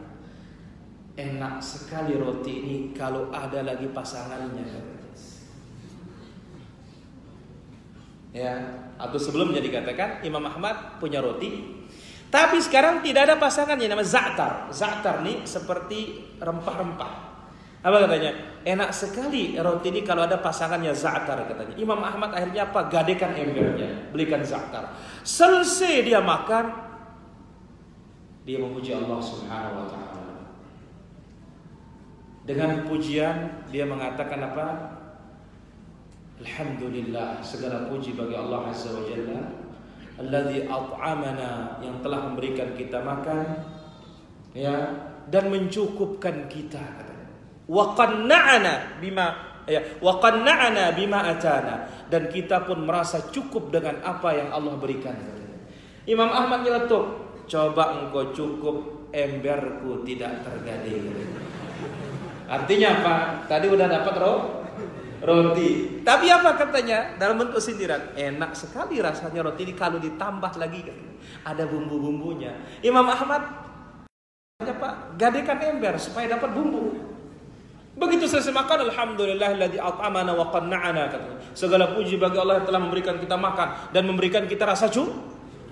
Enak 1.19 1.59
sekali 1.59 2.15
roti 2.15 2.63
ini 2.63 2.77
kalau 2.95 3.35
ada 3.35 3.67
lagi 3.67 3.91
pasangannya. 3.91 4.99
ya 8.39 8.55
atau 9.01 9.19
sebelumnya 9.19 9.59
dikatakan 9.59 10.23
Imam 10.23 10.43
Ahmad 10.45 11.01
punya 11.01 11.19
roti 11.19 11.81
tapi 12.29 12.61
sekarang 12.61 13.01
tidak 13.01 13.27
ada 13.31 13.37
pasangannya 13.41 13.89
nama 13.89 14.05
za'tar 14.05 14.69
za'tar 14.69 15.25
nih 15.25 15.49
seperti 15.49 16.31
rempah-rempah 16.37 17.13
apa 17.83 17.97
katanya 18.05 18.58
enak 18.69 18.93
sekali 18.93 19.57
roti 19.57 19.89
ini 19.89 20.05
kalau 20.05 20.29
ada 20.29 20.37
pasangannya 20.37 20.93
za'tar 20.93 21.49
katanya. 21.49 21.75
Imam 21.81 21.97
Ahmad 22.05 22.37
akhirnya 22.37 22.69
apa? 22.69 22.93
Gadekan 22.93 23.33
embernya 23.33 24.13
belikan 24.13 24.45
za'tar. 24.45 24.93
Selesai 25.25 26.05
dia 26.05 26.21
makan 26.21 26.69
dia 28.45 28.61
memuji 28.61 28.93
Allah 28.93 29.21
Subhanahu 29.25 29.77
wa 29.85 29.87
taala. 29.89 30.37
Dengan 32.45 32.85
pujian 32.85 33.65
dia 33.73 33.89
mengatakan 33.89 34.41
apa? 34.53 34.67
Alhamdulillah 36.39 37.41
segala 37.41 37.89
puji 37.89 38.15
bagi 38.15 38.37
Allah 38.37 38.69
Azza 38.69 38.93
wa 38.93 39.05
Jalla. 39.09 39.41
Alladhi 40.19 40.67
at'amana 40.69 41.81
yang 41.81 42.03
telah 42.05 42.27
memberikan 42.27 42.75
kita 42.75 43.01
makan 43.01 43.65
ya 44.51 44.91
dan 45.31 45.47
mencukupkan 45.47 46.51
kita 46.51 47.08
wa 47.69 47.93
qanna'ana 47.93 48.99
bima 48.99 49.27
ya 49.69 50.01
wa 50.01 50.17
qanna'ana 50.19 50.97
bima 50.97 51.21
atana 51.29 52.09
dan 52.09 52.33
kita 52.33 52.65
pun 52.65 52.89
merasa 52.89 53.29
cukup 53.29 53.69
dengan 53.69 54.01
apa 54.01 54.33
yang 54.33 54.49
Allah 54.51 54.75
berikan 54.81 55.15
Imam 56.09 56.33
Ahmad 56.33 56.65
nyeletuk 56.65 57.05
coba 57.45 58.01
engkau 58.01 58.33
cukup 58.33 58.77
emberku 59.13 60.03
tidak 60.09 60.41
tergading 60.41 61.13
artinya 62.49 62.89
apa 62.97 63.17
tadi 63.45 63.67
udah 63.69 63.87
dapat 63.87 64.15
roh 64.17 64.41
roti. 65.23 66.03
Tapi 66.07 66.31
apa 66.31 66.55
katanya? 66.55 67.19
Dalam 67.19 67.43
bentuk 67.43 67.59
sindiran. 67.59 68.15
Enak 68.15 68.55
sekali 68.55 69.03
rasanya 69.03 69.43
roti 69.43 69.67
ini 69.67 69.75
kalau 69.75 69.99
ditambah 69.99 70.53
lagi 70.59 70.81
kan. 70.87 70.99
Ada 71.43 71.67
bumbu-bumbunya. 71.67 72.55
Imam 72.87 73.07
Ahmad 73.07 73.67
Pak, 74.59 75.15
gadekan 75.15 75.59
ember 75.63 75.95
supaya 76.03 76.35
dapat 76.35 76.51
bumbu. 76.51 76.91
Begitu 77.99 78.31
selesai 78.31 78.55
makan, 78.55 78.87
Alhamdulillah 78.87 79.59
alladzi 79.59 79.83
at'amana 79.83 80.31
wa 80.39 80.47
qanna'ana 80.55 81.11
Segala 81.51 81.99
puji 81.99 82.15
bagi 82.15 82.39
Allah 82.39 82.63
yang 82.63 82.67
telah 82.71 82.79
memberikan 82.79 83.19
kita 83.19 83.35
makan 83.35 83.91
dan 83.91 84.07
memberikan 84.07 84.47
kita 84.47 84.63
rasa 84.63 84.87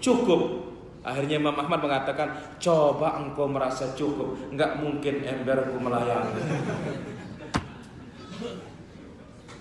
cukup. 0.02 0.66
Akhirnya 1.06 1.38
Imam 1.38 1.54
Ahmad 1.54 1.78
mengatakan, 1.78 2.58
coba 2.58 3.22
engkau 3.22 3.46
merasa 3.46 3.94
cukup, 3.94 4.34
nggak 4.50 4.82
mungkin 4.82 5.22
emberku 5.22 5.78
melayang. 5.78 6.26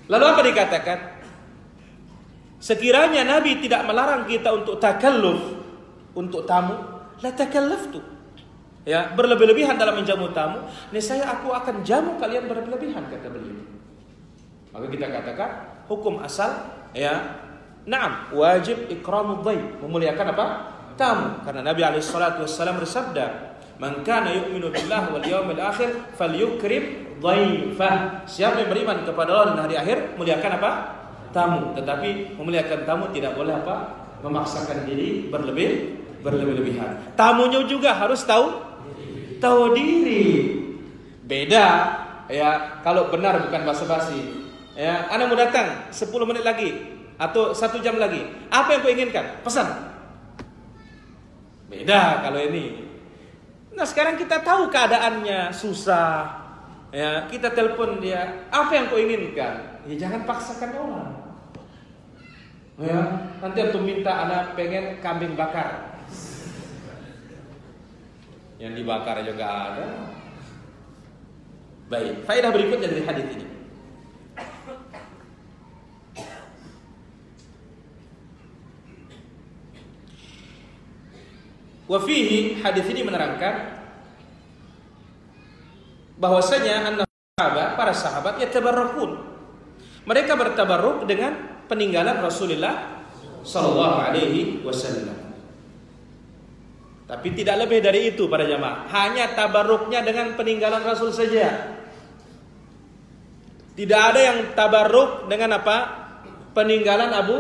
Lalu 0.10 0.26
apa 0.26 0.42
dikatakan? 0.42 1.00
Sekiranya 2.58 3.22
Nabi 3.22 3.62
tidak 3.62 3.86
melarang 3.86 4.26
kita 4.26 4.50
untuk 4.58 4.82
takalluf 4.82 5.54
untuk 6.18 6.50
tamu, 6.50 6.82
la 7.22 7.30
takallaftu. 7.30 8.15
Ya, 8.86 9.10
berlebih-lebihan 9.18 9.82
dalam 9.82 9.98
menjamu 9.98 10.30
tamu, 10.30 10.62
saya 11.02 11.26
aku 11.34 11.50
akan 11.50 11.82
jamu 11.82 12.22
kalian 12.22 12.46
berlebih-lebihan 12.46 13.10
kata 13.10 13.34
beliau. 13.34 13.58
Maka 14.70 14.86
kita 14.94 15.10
katakan 15.10 15.50
hukum 15.90 16.22
asal 16.22 16.70
ya 16.94 17.42
Naam, 17.86 18.34
wajib 18.34 18.90
ikramul 18.90 19.46
dhaif, 19.46 19.78
memuliakan 19.78 20.34
apa? 20.34 20.46
Tamu. 20.98 21.46
Karena 21.46 21.62
Nabi 21.62 21.86
alaihi 21.86 22.02
salatu 22.02 22.42
wassalam 22.42 22.82
bersabda, 22.82 23.54
"Man 23.78 24.02
kana 24.02 24.34
yu'minu 24.34 24.74
billahi 24.74 25.14
wal 25.14 25.22
yawmil 25.22 25.62
akhir 25.62 26.18
falyukrim 26.18 27.14
dhaifah." 27.22 28.26
Siapa 28.26 28.66
yang 28.66 28.70
beriman 28.74 29.06
kepada 29.06 29.30
Allah 29.38 29.46
dan 29.54 29.60
hari 29.70 29.78
akhir, 29.78 30.18
muliakan 30.18 30.52
apa? 30.58 30.72
Tamu. 31.30 31.78
Tetapi 31.78 32.42
memuliakan 32.42 32.80
tamu 32.90 33.06
tidak 33.14 33.38
boleh 33.38 33.54
apa? 33.54 34.02
Memaksakan 34.26 34.90
diri 34.90 35.30
berlebih 35.30 36.02
berlebih-lebihan. 36.26 37.14
Tamunya 37.14 37.62
juga 37.70 37.94
harus 37.94 38.26
tahu 38.26 38.65
tahu 39.46 39.78
diri. 39.78 40.26
Beda 41.30 41.66
ya 42.26 42.82
kalau 42.82 43.14
benar 43.14 43.46
bukan 43.46 43.62
basa-basi. 43.62 44.42
Ya, 44.76 45.08
Anda 45.08 45.30
mau 45.32 45.40
datang 45.40 45.88
10 45.88 46.04
menit 46.28 46.44
lagi 46.44 46.70
atau 47.16 47.56
satu 47.56 47.80
jam 47.80 47.96
lagi. 47.96 48.28
Apa 48.52 48.76
yang 48.76 48.82
kau 48.84 48.92
inginkan? 48.92 49.26
Pesan. 49.46 49.70
Beda 51.72 52.26
kalau 52.26 52.42
ini. 52.42 52.84
Nah 53.72 53.88
sekarang 53.88 54.20
kita 54.20 54.44
tahu 54.44 54.68
keadaannya 54.68 55.54
susah. 55.56 56.44
Ya, 56.92 57.28
kita 57.28 57.52
telepon 57.56 58.04
dia. 58.04 58.48
Apa 58.52 58.72
yang 58.76 58.86
kau 58.92 59.00
inginkan? 59.00 59.84
Ya 59.88 59.96
jangan 59.96 60.28
paksakan 60.28 60.72
orang. 60.76 61.12
Ya, 62.76 63.00
nanti 63.40 63.60
untuk 63.72 63.88
minta 63.88 64.12
anak 64.28 64.60
pengen 64.60 65.00
kambing 65.00 65.40
bakar. 65.40 65.95
Yang 68.56 68.74
dibakar 68.82 69.20
juga 69.28 69.46
ada. 69.46 69.88
Baik, 71.86 72.24
faedah 72.26 72.50
berikutnya 72.50 72.88
dari 72.90 73.04
hadis 73.06 73.28
ini. 73.36 73.48
Wafihi 81.86 82.66
hadis 82.66 82.86
ini 82.90 83.06
menerangkan 83.06 83.78
bahwasanya 86.18 86.90
anak 86.90 87.10
sahabat, 87.38 87.68
para 87.78 87.94
sahabat 87.94 88.34
ya 88.42 88.50
tabarrukun. 88.50 89.22
Mereka 90.10 90.34
bertabarruk 90.34 91.06
dengan 91.06 91.62
peninggalan 91.70 92.26
Rasulullah 92.26 93.06
sallallahu 93.46 93.98
alaihi 94.02 94.66
wasallam. 94.66 95.25
Tapi 97.06 97.28
tidak 97.38 97.66
lebih 97.66 97.86
dari 97.86 98.14
itu 98.14 98.26
para 98.26 98.50
jamaah. 98.50 98.90
Hanya 98.90 99.38
tabarruknya 99.38 100.02
dengan 100.02 100.34
peninggalan 100.34 100.82
Rasul 100.82 101.14
saja. 101.14 101.78
Tidak 103.78 104.02
ada 104.02 104.20
yang 104.20 104.38
tabarruk 104.58 105.30
dengan 105.30 105.62
apa? 105.62 105.78
Peninggalan 106.58 107.12
Abu 107.14 107.38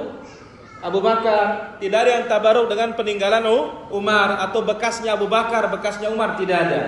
Abu 0.85 1.01
Bakar. 1.01 1.77
Tidak 1.81 1.97
ada 1.97 2.11
yang 2.21 2.25
tabaruk 2.29 2.69
dengan 2.69 2.93
peninggalan 2.93 3.41
Umar 3.89 4.37
atau 4.37 4.61
bekasnya 4.61 5.17
Abu 5.17 5.25
Bakar, 5.25 5.65
bekasnya 5.73 6.13
Umar 6.13 6.37
tidak 6.37 6.69
ada. 6.69 6.83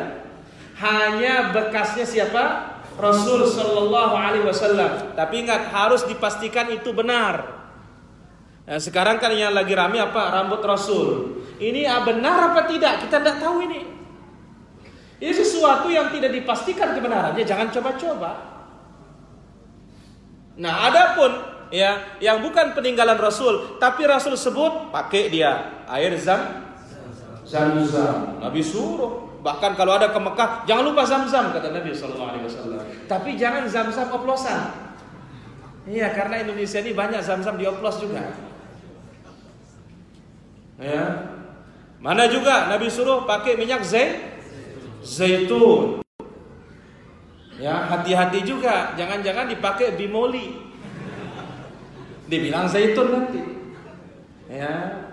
Hanya 0.78 1.50
bekasnya 1.50 2.06
siapa? 2.06 2.78
Rasul 2.98 3.50
Shallallahu 3.50 4.14
Alaihi 4.14 4.46
Wasallam. 4.46 5.18
Tapi 5.18 5.46
ingat 5.46 5.74
harus 5.74 6.06
dipastikan 6.06 6.70
itu 6.70 6.94
benar. 6.94 7.58
Nah, 8.68 8.78
sekarang 8.78 9.18
kan 9.18 9.34
yang 9.34 9.54
lagi 9.58 9.74
rame 9.74 9.98
apa? 9.98 10.34
Rambut 10.34 10.62
Rasul. 10.62 11.42
Ini 11.58 11.90
benar 12.06 12.54
apa 12.54 12.70
tidak? 12.70 13.06
Kita 13.06 13.18
tidak 13.22 13.42
tahu 13.42 13.66
ini. 13.66 13.82
Ini 15.18 15.34
sesuatu 15.34 15.90
yang 15.90 16.14
tidak 16.14 16.30
dipastikan 16.30 16.94
kebenarannya. 16.94 17.42
Jangan 17.42 17.74
coba-coba. 17.74 18.32
Nah, 20.58 20.90
adapun 20.90 21.58
ya 21.74 22.18
yang 22.24 22.40
bukan 22.40 22.72
peninggalan 22.72 23.20
Rasul 23.20 23.78
tapi 23.80 24.08
Rasul 24.08 24.40
sebut 24.40 24.92
pakai 24.92 25.28
dia 25.28 25.84
air 25.92 26.16
zam 26.16 26.64
zam-zam 27.44 28.40
Nabi 28.40 28.64
suruh 28.64 29.40
bahkan 29.44 29.76
kalau 29.76 29.96
ada 29.96 30.12
ke 30.12 30.20
Mekah 30.20 30.64
jangan 30.68 30.84
lupa 30.88 31.04
zam-zam 31.04 31.52
kata 31.52 31.72
Nabi 31.72 31.92
Shallallahu 31.92 32.30
Alaihi 32.32 32.44
Wasallam 32.48 32.82
tapi 33.08 33.36
jangan 33.36 33.68
zam-zam 33.68 34.08
oplosan 34.12 34.72
iya 35.88 36.12
karena 36.16 36.44
Indonesia 36.44 36.80
ini 36.80 36.92
banyak 36.96 37.20
zam-zam 37.24 37.56
dioplos 37.60 38.00
juga 38.00 38.32
ya 40.80 41.36
mana 41.98 42.30
juga 42.30 42.70
Nabi 42.70 42.88
suruh 42.90 43.26
pakai 43.26 43.58
minyak 43.58 43.82
zait 43.82 44.38
zaitun 45.02 46.06
ya 47.58 47.90
hati-hati 47.90 48.46
juga 48.46 48.94
jangan-jangan 48.94 49.50
dipakai 49.50 49.98
bimoli 49.98 50.68
Dibilang 52.28 52.68
zaitun 52.68 53.08
nanti. 53.08 53.42
Ya. 54.52 55.08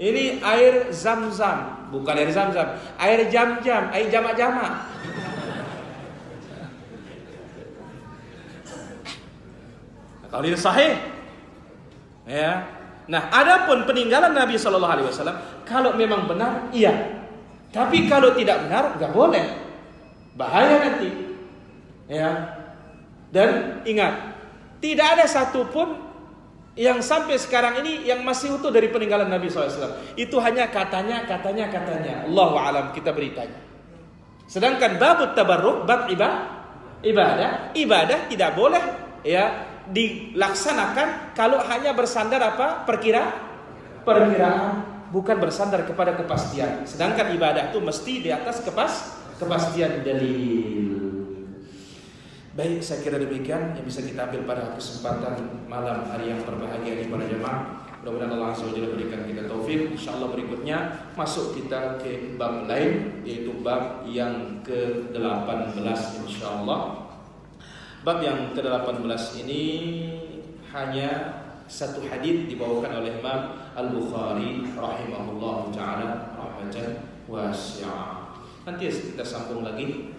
Ini 0.00 0.40
air 0.40 0.88
zam-zam, 0.92 1.88
bukan 1.92 2.16
air 2.16 2.32
zam-zam, 2.32 2.76
air 2.96 3.28
jam-jam, 3.28 3.92
air 3.92 4.08
jamak-jamak. 4.08 4.88
Kalau 10.30 10.44
ini 10.46 10.56
sahih, 10.56 10.96
ya. 12.24 12.64
Nah, 13.10 13.28
adapun 13.34 13.84
peninggalan 13.84 14.32
Nabi 14.32 14.56
Shallallahu 14.56 14.94
Alaihi 14.94 15.08
Wasallam, 15.10 15.36
kalau 15.70 15.94
memang 15.94 16.26
benar, 16.26 16.66
iya. 16.74 17.22
Tapi 17.70 18.10
kalau 18.10 18.34
tidak 18.34 18.66
benar, 18.66 18.98
nggak 18.98 19.14
boleh. 19.14 19.46
Bahaya 20.34 20.82
nanti. 20.82 21.10
Ya. 22.10 22.58
Dan 23.30 23.78
ingat, 23.86 24.34
tidak 24.82 25.06
ada 25.14 25.24
satupun 25.30 25.94
yang 26.74 26.98
sampai 26.98 27.38
sekarang 27.38 27.78
ini 27.86 28.02
yang 28.02 28.26
masih 28.26 28.58
utuh 28.58 28.74
dari 28.74 28.90
peninggalan 28.90 29.30
Nabi 29.30 29.46
SAW. 29.46 30.18
Itu 30.18 30.42
hanya 30.42 30.66
katanya, 30.66 31.22
katanya, 31.30 31.70
katanya. 31.70 32.26
Allah 32.26 32.50
alam 32.58 32.86
kita 32.90 33.14
beritanya. 33.14 33.62
Sedangkan 34.50 34.98
babut 34.98 35.38
tabarruk, 35.38 35.86
bab 35.86 36.10
ibadah, 36.10 36.66
ibadah, 37.06 37.70
ibadah 37.78 38.18
tidak 38.26 38.50
boleh 38.58 38.82
ya 39.22 39.70
dilaksanakan 39.86 41.38
kalau 41.38 41.62
hanya 41.62 41.94
bersandar 41.94 42.42
apa? 42.42 42.82
Perkira, 42.82 43.30
perkiraan, 44.02 44.89
bukan 45.10 45.36
bersandar 45.42 45.84
kepada 45.84 46.14
kepastian. 46.14 46.86
Sedangkan 46.86 47.34
ibadah 47.34 47.74
itu 47.74 47.78
mesti 47.82 48.12
di 48.22 48.30
atas 48.30 48.62
kepas, 48.62 49.20
kepastian 49.38 50.06
dalil. 50.06 50.90
Baik, 52.50 52.82
saya 52.82 52.98
kira 53.02 53.18
demikian 53.22 53.78
yang 53.78 53.86
bisa 53.86 54.02
kita 54.02 54.26
ambil 54.26 54.42
pada 54.42 54.74
kesempatan 54.74 55.66
malam 55.70 56.02
hari 56.10 56.34
yang 56.34 56.42
berbahagia 56.42 56.98
ini 56.98 57.06
para 57.06 57.22
jemaah. 57.26 57.60
Mudah-mudahan 58.00 58.32
Allah 58.32 58.50
Azza 58.56 58.64
wa 58.64 58.74
berikan 58.74 59.22
kita 59.28 59.44
taufik. 59.44 59.92
Insyaallah 59.92 60.32
berikutnya 60.32 60.78
masuk 61.20 61.52
kita 61.52 62.00
ke 62.00 62.34
bab 62.40 62.64
lain 62.64 63.22
yaitu 63.28 63.52
bab 63.60 64.08
yang 64.08 64.64
ke-18 64.64 66.00
insyaallah. 66.24 67.12
Bab 68.00 68.18
yang 68.24 68.56
ke-18 68.56 69.22
ini 69.44 69.62
hanya 70.72 71.10
satu 71.70 72.02
hadis 72.10 72.50
dibawakan 72.50 73.06
oleh 73.06 73.22
Imam 73.22 73.54
Al-Bukhari 73.78 74.66
rahimahullah 74.74 75.70
taala 75.70 76.34
rahmatan 76.34 76.98
wasi'ah. 77.30 78.34
Nanti 78.66 78.90
kita 78.90 79.22
sambung 79.22 79.62
lagi 79.62 80.18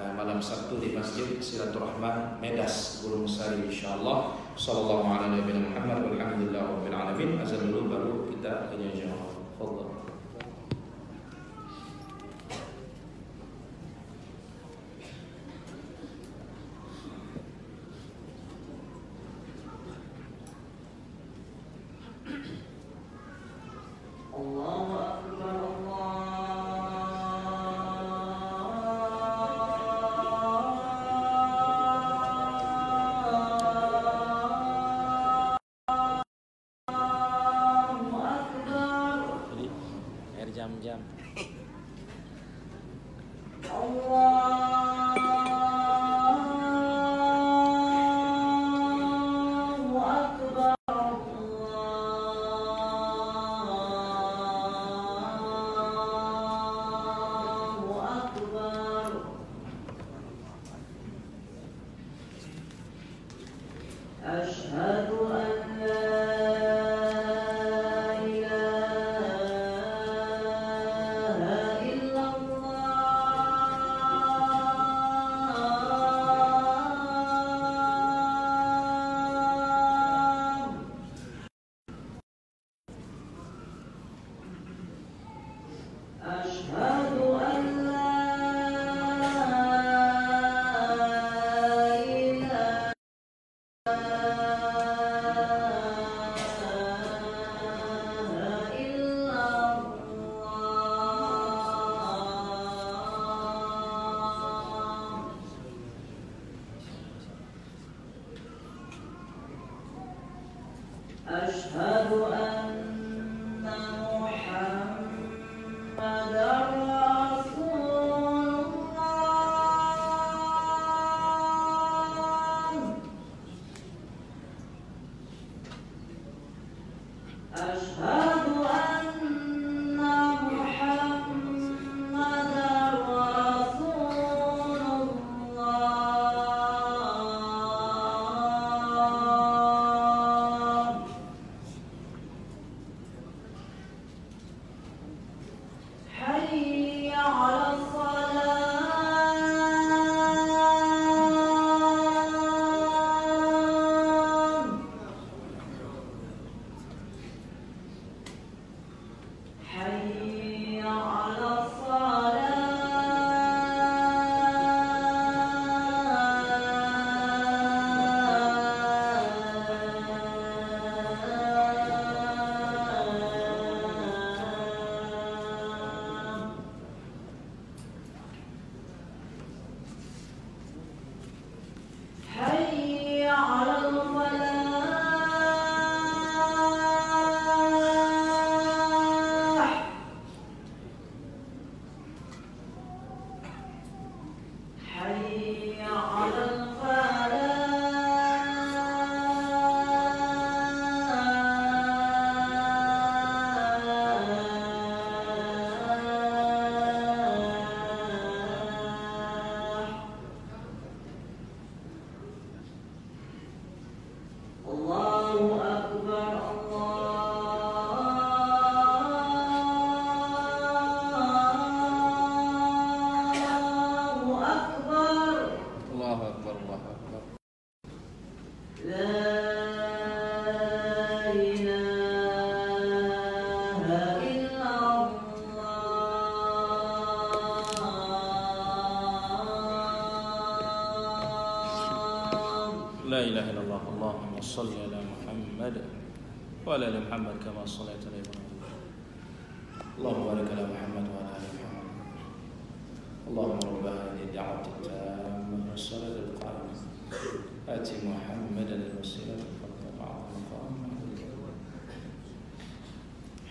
Eh, 0.00 0.12
malam 0.16 0.40
Sabtu 0.40 0.80
di 0.80 0.96
Masjid 0.96 1.36
Silaturahman 1.44 2.40
Medas 2.40 3.04
Gunung 3.04 3.28
Sari 3.28 3.68
insyaallah. 3.68 4.32
Sallallahu 4.56 5.04
alaihi 5.04 5.44
wa 5.44 5.60
Muhammad 5.60 5.98
walhamdulillah 6.08 6.62
rabbil 6.62 6.96
alamin. 6.96 7.36
Baru 7.84 8.32
kita 8.32 8.72
jawab. 8.96 9.60
Fadhil 9.60 9.89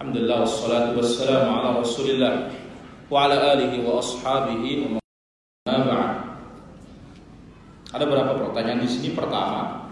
Alhamdulillah 0.09 0.41
wassalatu 0.41 0.97
wassalamu 0.97 1.49
ala 1.53 1.69
Rasulillah 1.85 2.49
wa 3.13 3.29
ala 3.29 3.53
alihi 3.53 3.85
wa 3.85 4.01
ashabihi 4.01 4.97
wa 4.97 4.97
Ada 7.93 8.03
beberapa 8.09 8.33
pertanyaan 8.41 8.81
di 8.81 8.89
sini. 8.89 9.13
Pertama, 9.13 9.85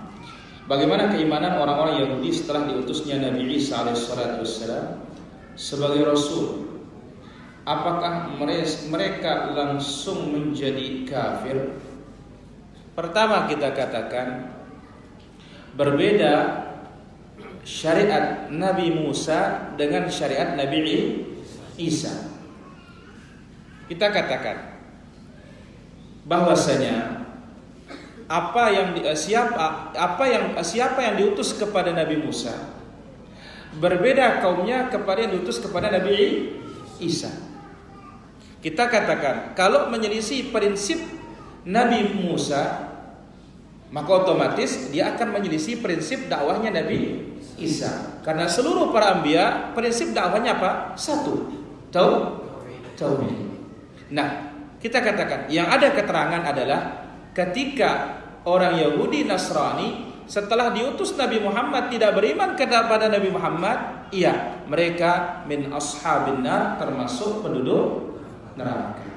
bagaimana 0.65 1.13
keimanan 1.13 1.61
orang-orang 1.61 2.01
Yahudi 2.01 2.33
setelah 2.33 2.65
diutusnya 2.65 3.29
Nabi 3.29 3.61
Isa 3.61 3.85
alaihissalam 3.85 5.05
sebagai 5.53 6.09
rasul? 6.09 6.65
Apakah 7.69 8.33
mereka 8.89 9.53
langsung 9.53 10.33
menjadi 10.33 11.05
kafir? 11.05 11.77
Pertama 12.97 13.45
kita 13.45 13.69
katakan 13.69 14.49
berbeda 15.77 16.65
syariat 17.67 18.47
Nabi 18.47 18.95
Musa 18.95 19.75
dengan 19.75 20.07
syariat 20.07 20.55
Nabi 20.55 21.19
Isa. 21.75 22.31
Kita 23.91 24.07
katakan 24.07 24.79
bahwasanya 26.23 27.27
apa 28.27 28.63
yang 28.71 28.95
di, 28.95 29.03
siapa 29.15 29.91
apa 29.95 30.23
yang 30.27 30.55
siapa 30.63 30.99
yang 30.99 31.15
diutus 31.19 31.55
kepada 31.55 31.91
Nabi 31.91 32.19
Musa 32.19 32.51
berbeda 33.79 34.43
kaumnya 34.43 34.87
kepada 34.87 35.27
yang 35.27 35.35
diutus 35.35 35.59
kepada 35.59 35.91
Nabi 35.91 36.47
Isa. 37.03 37.31
Kita 38.63 38.87
katakan 38.87 39.55
kalau 39.59 39.91
menyelisih 39.91 40.55
prinsip 40.55 41.03
Nabi 41.67 42.15
Musa 42.15 42.95
maka 43.91 44.11
otomatis 44.11 44.91
dia 44.91 45.15
akan 45.15 45.39
menyelisih 45.39 45.79
prinsip 45.79 46.27
dakwahnya 46.27 46.75
Nabi 46.75 47.26
Isa. 47.57 48.21
Karena 48.21 48.45
seluruh 48.45 48.93
para 48.93 49.17
ambia 49.17 49.73
prinsip 49.73 50.13
dakwahnya 50.13 50.61
apa? 50.61 50.93
Satu. 50.93 51.49
Tahu? 51.89 52.13
Tauhid. 52.93 53.37
Nah, 54.13 54.53
kita 54.77 55.01
katakan 55.01 55.49
yang 55.49 55.65
ada 55.65 55.89
keterangan 55.93 56.41
adalah 56.45 57.09
ketika 57.33 58.21
orang 58.45 58.77
Yahudi 58.77 59.25
Nasrani 59.25 60.07
setelah 60.27 60.75
diutus 60.75 61.15
Nabi 61.15 61.39
Muhammad 61.39 61.87
tidak 61.87 62.19
beriman 62.19 62.53
kepada 62.53 63.07
Nabi 63.07 63.31
Muhammad, 63.31 64.09
iya, 64.11 64.59
mereka 64.67 65.43
min 65.47 65.71
ashabin 65.71 66.43
nar 66.43 66.75
termasuk 66.75 67.41
penduduk 67.41 68.19
neraka. 68.59 69.07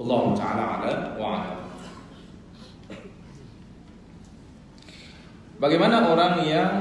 Allah 0.00 0.22
taala 0.36 0.64
ala 0.80 0.92
Bagaimana 5.60 6.08
orang 6.08 6.34
yang 6.48 6.72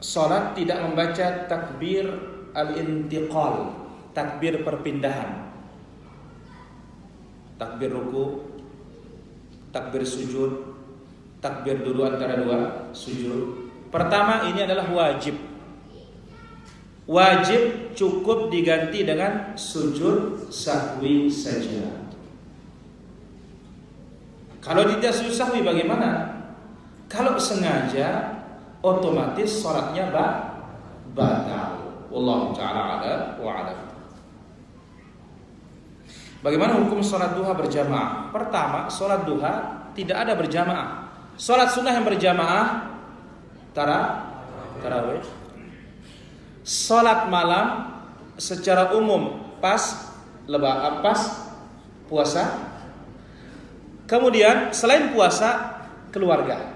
sholat 0.00 0.56
tidak 0.56 0.80
membaca 0.80 1.44
takbir 1.44 2.08
al-intiqal, 2.56 3.76
takbir 4.16 4.64
perpindahan, 4.64 5.44
takbir 7.60 7.92
ruku, 7.92 8.48
takbir 9.76 10.08
sujud, 10.08 10.72
takbir 11.44 11.84
dulu 11.84 12.08
antara 12.08 12.40
dua 12.40 12.88
sujud. 12.96 13.68
Pertama 13.92 14.48
ini 14.48 14.64
adalah 14.64 14.88
wajib. 14.88 15.36
Wajib 17.04 17.92
cukup 17.92 18.48
diganti 18.48 19.04
dengan 19.04 19.52
sujud 19.52 20.48
sahwi 20.48 21.28
saja. 21.28 22.08
Kalau 24.64 24.82
tidak 24.96 25.12
sujud 25.12 25.36
sahwi 25.36 25.60
bagaimana? 25.60 26.35
Kalau 27.06 27.38
sengaja 27.38 28.42
otomatis 28.82 29.62
sholatnya 29.62 30.10
ba 30.10 30.26
batal. 31.14 32.06
Wallahu 32.10 32.54
taala 32.54 33.02
ada 33.02 33.14
wa 33.42 33.52
ada. 33.62 33.74
Bagaimana 36.44 36.78
hukum 36.78 37.02
sholat 37.02 37.34
duha 37.34 37.50
berjamaah? 37.56 38.30
Pertama, 38.30 38.86
sholat 38.86 39.26
duha 39.26 39.54
tidak 39.98 40.22
ada 40.26 40.32
berjamaah. 40.38 40.88
Sholat 41.34 41.74
sunnah 41.74 41.90
yang 41.96 42.06
berjamaah 42.06 42.94
tara 43.74 44.00
tarawih. 44.78 45.24
Sholat 46.62 47.26
malam 47.26 47.98
secara 48.38 48.94
umum 48.94 49.42
pas 49.58 50.14
lebah 50.46 51.02
pas 51.02 51.50
puasa. 52.06 52.44
Kemudian 54.06 54.70
selain 54.70 55.10
puasa 55.10 55.82
keluarga 56.14 56.75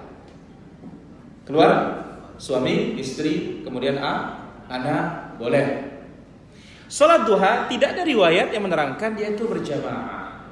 keluar 1.51 2.07
suami, 2.39 2.95
istri, 2.95 3.61
kemudian 3.67 3.99
a, 3.99 4.39
anak, 4.71 5.35
boleh. 5.35 5.91
Sholat 6.87 7.27
duha 7.27 7.67
tidak 7.67 7.99
ada 7.99 8.07
riwayat 8.07 8.55
yang 8.55 8.71
menerangkan 8.71 9.19
dia 9.19 9.35
itu 9.35 9.51
berjamaah. 9.51 10.47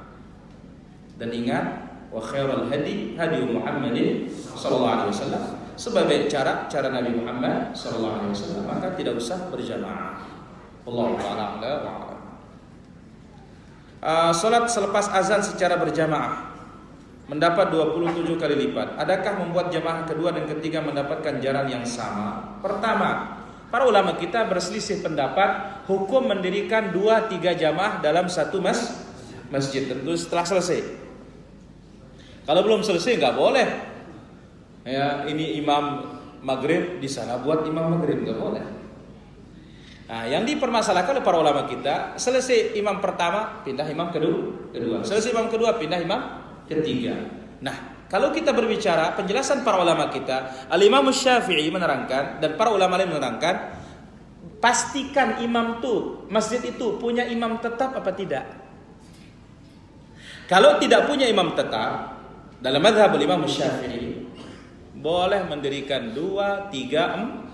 Dan 1.15 1.31
ingat, 1.31 1.65
wa 2.11 2.19
khairul 2.19 2.67
hadi 2.67 3.15
hadi 3.15 3.47
Muhammadin 3.47 4.27
sallallahu 4.55 4.95
alaihi 5.07 5.11
wasallam 5.15 5.43
sebagai 5.79 6.19
cara 6.27 6.67
cara 6.67 6.89
Nabi 6.89 7.15
Muhammad 7.15 7.71
sallallahu 7.71 8.15
alaihi 8.23 8.33
wasallam 8.33 8.63
maka 8.67 8.87
tidak 8.97 9.13
usah 9.19 9.47
berjamaah. 9.51 10.19
Allah 10.89 11.07
taala 11.21 11.45
wa 11.85 11.93
uh, 14.01 14.31
Salat 14.33 14.65
selepas 14.71 15.05
azan 15.11 15.43
secara 15.43 15.77
berjamaah 15.77 16.48
mendapat 17.29 17.69
27 17.69 18.41
kali 18.41 18.55
lipat. 18.67 18.97
Adakah 18.97 19.45
membuat 19.45 19.69
jamaah 19.69 20.03
kedua 20.09 20.33
dan 20.33 20.49
ketiga 20.49 20.81
mendapatkan 20.81 21.37
jalan 21.37 21.69
yang 21.69 21.85
sama? 21.85 22.57
Pertama, 22.59 23.37
para 23.69 23.85
ulama 23.85 24.17
kita 24.17 24.49
berselisih 24.49 25.05
pendapat 25.05 25.85
hukum 25.85 26.25
mendirikan 26.25 26.89
dua 26.89 27.29
tiga 27.29 27.53
jamaah 27.53 28.01
dalam 28.01 28.25
satu 28.25 28.57
mas 28.57 29.05
masjid 29.53 29.85
tentu 29.85 30.17
setelah 30.17 30.43
selesai. 30.43 30.81
Kalau 32.49 32.65
belum 32.65 32.81
selesai 32.81 33.21
nggak 33.21 33.37
boleh 33.37 33.67
ya 34.89 35.29
ini 35.29 35.61
imam 35.61 36.17
maghrib 36.41 36.97
di 36.97 37.05
sana 37.05 37.37
buat 37.37 37.61
imam 37.61 37.93
maghrib 37.93 38.25
nggak 38.25 38.39
boleh. 38.41 38.65
Nah, 40.09 40.25
yang 40.25 40.41
dipermasalahkan 40.41 41.21
oleh 41.21 41.21
para 41.21 41.37
ulama 41.37 41.69
kita, 41.69 42.17
selesai 42.17 42.73
imam 42.73 42.97
pertama 42.97 43.61
pindah 43.61 43.85
imam 43.85 44.09
kedua, 44.09 44.73
kedua. 44.73 45.05
Selesai 45.05 45.29
imam 45.29 45.53
kedua 45.53 45.77
pindah 45.77 46.01
imam 46.01 46.48
ketiga. 46.69 47.17
Nah, 47.59 48.05
kalau 48.07 48.29
kita 48.29 48.53
berbicara 48.53 49.17
penjelasan 49.17 49.65
para 49.65 49.81
ulama 49.81 50.07
kita, 50.13 50.69
Al-Imam 50.69 51.09
Syafi'i 51.09 51.69
menerangkan 51.73 52.39
dan 52.39 52.55
para 52.55 52.69
ulama 52.69 52.95
lain 52.95 53.11
menerangkan 53.11 53.77
pastikan 54.59 55.39
imam 55.39 55.79
tuh 55.79 56.27
masjid 56.27 56.59
itu 56.59 56.99
punya 56.99 57.27
imam 57.27 57.57
tetap 57.59 57.95
apa 57.95 58.11
tidak. 58.15 58.45
Kalau 60.49 60.81
tidak 60.81 61.05
punya 61.05 61.29
imam 61.29 61.53
tetap, 61.53 62.17
dalam 62.59 62.81
madhab 62.81 63.13
Imam 63.21 63.45
Syafi'i 63.45 64.25
boleh 64.97 65.45
mendirikan 65.45 66.11
dua, 66.11 66.67
tiga, 66.73 67.15
em, 67.15 67.45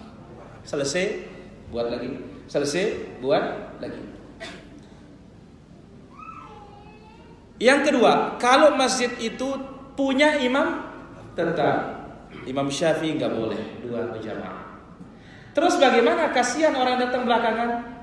selesai, 0.64 1.28
buat 1.70 1.92
lagi, 1.92 2.16
selesai, 2.48 3.20
buat 3.20 3.76
lagi. 3.84 4.15
Yang 7.56 7.92
kedua, 7.92 8.36
kalau 8.36 8.76
masjid 8.76 9.08
itu 9.16 9.48
punya 9.96 10.36
imam 10.44 10.84
tetap, 11.40 12.04
Imam 12.44 12.68
Syafi'i 12.68 13.16
nggak 13.16 13.32
boleh 13.32 13.62
dua 13.80 14.12
berjamaah. 14.12 14.76
Terus 15.56 15.80
bagaimana 15.80 16.36
kasihan 16.36 16.76
orang 16.76 17.00
datang 17.00 17.24
belakangan? 17.24 17.96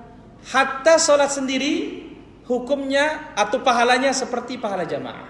Hatta 0.43 0.97
sholat 0.97 1.29
sendiri 1.29 2.01
hukumnya 2.49 3.37
atau 3.37 3.61
pahalanya 3.61 4.11
seperti 4.17 4.57
pahala 4.57 4.89
jamaah. 4.89 5.29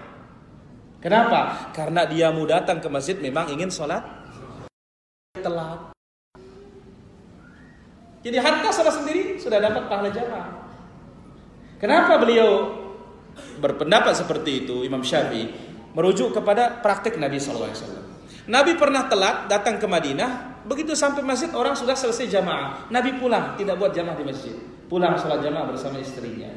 Kenapa? 1.03 1.69
Karena 1.75 2.07
dia 2.07 2.31
mau 2.31 2.47
datang 2.47 2.79
ke 2.79 2.87
masjid 2.87 3.19
memang 3.19 3.51
ingin 3.51 3.67
sholat 3.67 4.07
telat. 5.43 5.91
Jadi 8.23 8.39
hatta 8.39 8.71
sholat 8.71 9.03
sendiri 9.03 9.35
sudah 9.35 9.59
dapat 9.59 9.83
pahala 9.91 10.07
jamaah. 10.07 10.63
Kenapa 11.75 12.23
beliau 12.23 12.82
berpendapat 13.61 14.13
seperti 14.17 14.65
itu 14.65 14.83
Imam 14.83 15.01
Syafi'i 15.01 15.49
merujuk 15.93 16.33
kepada 16.33 16.81
praktik 16.81 17.17
Nabi 17.21 17.37
SAW. 17.37 17.69
Nabi 18.49 18.75
pernah 18.75 19.07
telat 19.07 19.47
datang 19.47 19.79
ke 19.79 19.87
Madinah, 19.87 20.63
begitu 20.67 20.91
sampai 20.97 21.23
masjid 21.23 21.47
orang 21.55 21.77
sudah 21.77 21.95
selesai 21.95 22.27
jamaah. 22.27 22.91
Nabi 22.91 23.15
pulang, 23.15 23.55
tidak 23.55 23.79
buat 23.79 23.95
jamaah 23.95 24.17
di 24.19 24.25
masjid. 24.27 24.55
Pulang 24.91 25.15
sholat 25.15 25.39
jamaah 25.39 25.71
bersama 25.71 25.97
istrinya. 26.01 26.51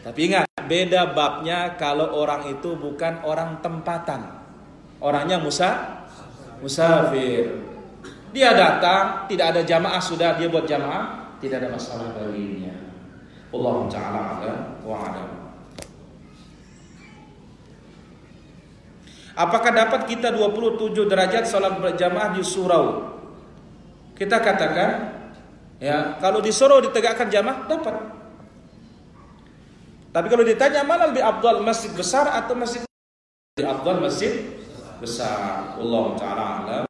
Tapi 0.00 0.32
ingat, 0.32 0.48
beda 0.64 1.12
babnya 1.12 1.76
kalau 1.76 2.16
orang 2.16 2.48
itu 2.48 2.72
bukan 2.72 3.20
orang 3.20 3.60
tempatan. 3.60 4.40
Orangnya 4.96 5.36
musa, 5.36 6.00
musafir. 6.64 7.52
Dia 8.32 8.56
datang, 8.56 9.28
tidak 9.28 9.56
ada 9.56 9.62
jamaah 9.66 10.00
sudah 10.00 10.40
dia 10.40 10.48
buat 10.48 10.64
jamaah, 10.64 11.36
tidak 11.42 11.64
ada 11.64 11.68
masalah 11.74 12.16
baginya. 12.16 12.59
Allah 13.50 13.76
taala 13.90 14.20
ala 14.38 14.52
wa. 14.86 14.98
Apakah 19.40 19.72
dapat 19.72 20.04
kita 20.04 20.36
27 20.36 21.08
derajat 21.08 21.48
salat 21.48 21.80
berjamaah 21.80 22.36
di 22.36 22.42
surau? 22.44 23.16
Kita 24.12 24.36
katakan 24.36 24.90
ya, 25.80 26.20
kalau 26.20 26.44
di 26.44 26.52
surau 26.52 26.84
ditegakkan 26.84 27.32
jamaah 27.32 27.64
dapat. 27.64 27.96
Tapi 30.10 30.26
kalau 30.26 30.42
ditanya 30.42 30.82
mana 30.82 31.08
lebih 31.08 31.22
abdul 31.22 31.62
masjid 31.62 31.94
besar 31.94 32.26
atau 32.26 32.58
masjid 32.58 32.82
lebih 33.56 33.66
abdul 33.70 33.98
masjid 34.02 34.32
besar. 34.98 35.78
Allah 35.78 36.04
taala 36.18 36.44
alam. 36.66 36.89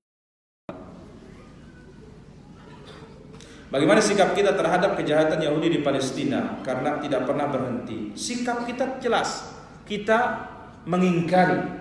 Bagaimana 3.70 4.02
sikap 4.02 4.34
kita 4.34 4.58
terhadap 4.58 4.98
kejahatan 4.98 5.38
Yahudi 5.38 5.78
di 5.78 5.80
Palestina 5.80 6.58
karena 6.66 6.98
tidak 6.98 7.22
pernah 7.22 7.46
berhenti? 7.46 8.10
Sikap 8.18 8.66
kita 8.66 8.98
jelas. 8.98 9.46
Kita 9.86 10.50
mengingkari 10.86 11.80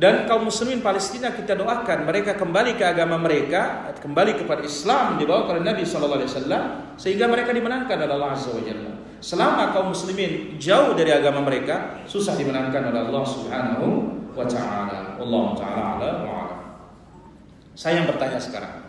dan 0.00 0.24
kaum 0.24 0.48
muslimin 0.48 0.80
Palestina 0.80 1.28
kita 1.28 1.52
doakan 1.60 2.08
mereka 2.08 2.32
kembali 2.32 2.80
ke 2.80 2.84
agama 2.88 3.20
mereka, 3.20 3.92
kembali 4.00 4.40
kepada 4.40 4.64
Islam 4.64 5.20
dibawa 5.20 5.44
oleh 5.52 5.60
Nabi 5.60 5.84
sallallahu 5.84 6.24
alaihi 6.24 6.32
wasallam 6.32 6.62
sehingga 6.96 7.28
mereka 7.28 7.52
dimenangkan 7.52 8.00
oleh 8.08 8.14
Allah 8.16 8.32
Azza 8.32 8.48
wa 8.48 8.64
Jalla. 8.64 8.96
Selama 9.20 9.76
kaum 9.76 9.92
muslimin 9.92 10.56
jauh 10.56 10.96
dari 10.96 11.12
agama 11.12 11.44
mereka, 11.44 12.00
susah 12.08 12.32
dimenangkan 12.32 12.88
oleh 12.88 13.00
Allah 13.12 13.24
Subhanahu 13.28 13.86
wa 14.32 14.46
taala. 14.48 15.20
Allah 15.20 15.44
taala 15.60 15.82
ala. 16.00 16.10
Saya 17.76 18.00
yang 18.00 18.08
bertanya 18.08 18.40
sekarang. 18.40 18.79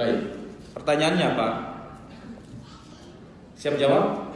Baik. 0.00 0.20
Pertanyaannya 0.72 1.26
apa? 1.36 1.48
Siap 3.60 3.76
jawab? 3.76 4.32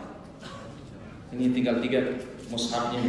Ini 1.33 1.57
tinggal 1.57 1.81
tiga 1.81 2.05
mushafnya. 2.53 3.01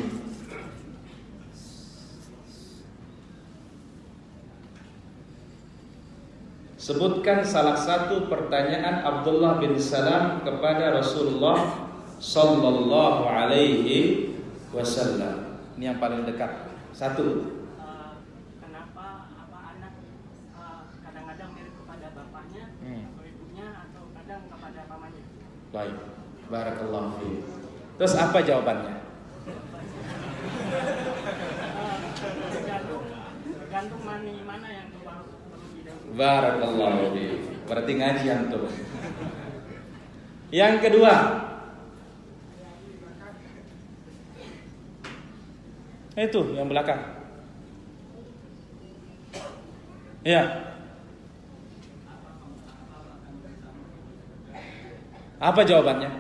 Sebutkan 6.86 7.42
salah 7.42 7.74
satu 7.74 8.30
pertanyaan 8.30 9.02
Abdullah 9.02 9.58
bin 9.58 9.74
Salam 9.82 10.46
kepada 10.46 10.94
Rasulullah 10.94 11.90
Sallallahu 12.22 13.26
Alaihi 13.26 14.32
Wasallam. 14.70 15.60
Ini 15.76 15.92
yang 15.92 16.00
paling 16.00 16.30
dekat. 16.30 16.72
Satu. 16.96 17.52
kenapa 18.62 19.34
apa 19.34 19.58
anak 19.76 19.94
uh, 20.56 20.88
kadang-kadang 21.04 21.52
mirip 21.58 21.74
kepada 21.76 22.08
bapaknya 22.16 22.64
Hmm. 22.86 23.02
atau 23.18 23.26
ibunya 23.26 23.68
atau 23.90 24.04
kadang 24.14 24.46
Baik. 25.74 25.96
Barakallahu 26.48 27.10
fiik. 27.20 27.42
Terus 27.98 28.14
apa 28.16 28.38
jawabannya? 28.46 28.96
Tergantung 32.54 33.04
tergantung 33.44 34.02
mani 34.06 34.36
mana 34.46 34.68
yang 34.72 34.88
keluar 34.94 35.26
terlebih 35.26 35.82
dahulu 35.84 36.12
Barakallahu 36.16 37.02
fiik. 37.18 37.40
Berarti 37.66 37.92
ngaji 37.98 38.26
antum. 38.30 38.64
Yang 40.54 40.76
kedua. 40.86 41.14
Itu 46.16 46.42
yang 46.56 46.72
belakang. 46.72 47.02
Ya. 50.24 50.75
Apa 55.36 55.68
jawabannya? 55.68 56.12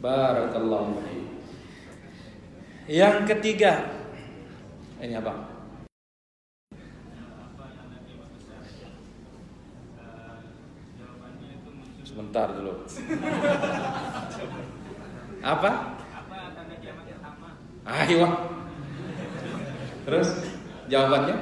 Barakallahu. 0.00 0.96
Yang 2.90 3.16
ketiga. 3.30 3.86
Ini 4.98 5.22
apa? 5.22 5.32
Sebentar 12.02 12.50
dulu. 12.58 12.74
Apa? 15.46 15.70
Ayo. 17.86 18.26
Terus 20.08 20.59
jawabannya? 20.90 21.36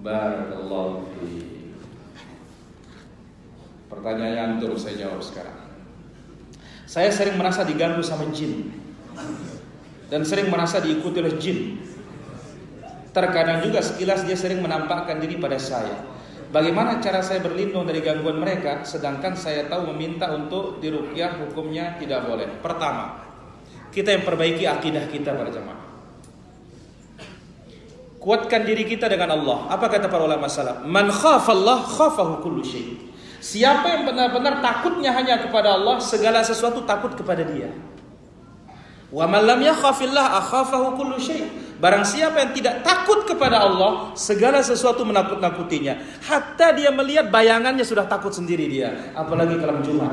Barakallahu. 0.00 1.10
Pertanyaan 3.90 4.56
antum 4.56 4.78
saya 4.78 4.96
jawab 4.96 5.20
sekarang. 5.20 5.58
Saya 6.86 7.10
sering 7.10 7.36
merasa 7.36 7.66
diganggu 7.66 8.00
sama 8.00 8.30
jin 8.30 8.70
dan 10.08 10.22
sering 10.22 10.46
merasa 10.48 10.78
diikuti 10.78 11.18
oleh 11.18 11.36
jin. 11.36 11.82
Terkadang 13.10 13.66
juga 13.66 13.82
sekilas 13.82 14.22
dia 14.22 14.38
sering 14.38 14.62
menampakkan 14.62 15.18
diri 15.18 15.36
pada 15.42 15.58
saya. 15.58 16.06
Bagaimana 16.50 17.02
cara 17.02 17.22
saya 17.22 17.42
berlindung 17.42 17.86
dari 17.86 18.02
gangguan 18.02 18.38
mereka 18.38 18.82
sedangkan 18.86 19.34
saya 19.34 19.66
tahu 19.66 19.90
meminta 19.94 20.30
untuk 20.34 20.78
dirukyah 20.82 21.42
hukumnya 21.46 21.98
tidak 21.98 22.26
boleh. 22.26 22.46
Pertama, 22.62 23.26
kita 23.90 24.14
yang 24.14 24.22
perbaiki 24.26 24.66
akidah 24.66 25.06
kita 25.10 25.34
pada 25.34 25.50
jemaah. 25.50 25.89
Kuatkan 28.20 28.68
diri 28.68 28.84
kita 28.84 29.08
dengan 29.08 29.32
Allah. 29.32 29.72
Apa 29.72 29.88
kata 29.88 30.12
para 30.12 30.28
ulama 30.28 30.44
salaf? 30.44 30.84
Man 30.84 31.08
khafallah 31.08 31.80
khafahu 31.88 32.44
kullu 32.44 32.60
syai. 32.60 33.00
Siapa 33.40 33.88
yang 33.88 34.04
benar-benar 34.04 34.60
takutnya 34.60 35.16
hanya 35.16 35.40
kepada 35.40 35.80
Allah, 35.80 35.96
segala 36.04 36.44
sesuatu 36.44 36.84
takut 36.84 37.16
kepada 37.16 37.40
Dia. 37.48 37.72
Wa 39.08 39.24
man 39.24 39.48
lam 39.48 39.64
yakhafillah 39.64 40.36
akhafahu 40.36 41.00
kullu 41.00 41.16
syai. 41.16 41.48
Barang 41.80 42.04
siapa 42.04 42.44
yang 42.44 42.52
tidak 42.52 42.84
takut 42.84 43.24
kepada 43.24 43.64
Allah, 43.64 44.12
segala 44.12 44.60
sesuatu 44.60 45.00
menakut-nakutinya. 45.00 46.20
Hatta 46.20 46.76
dia 46.76 46.92
melihat 46.92 47.32
bayangannya 47.32 47.88
sudah 47.88 48.04
takut 48.04 48.36
sendiri 48.36 48.68
dia, 48.68 49.16
apalagi 49.16 49.56
kalau 49.56 49.80
Jumat. 49.80 50.12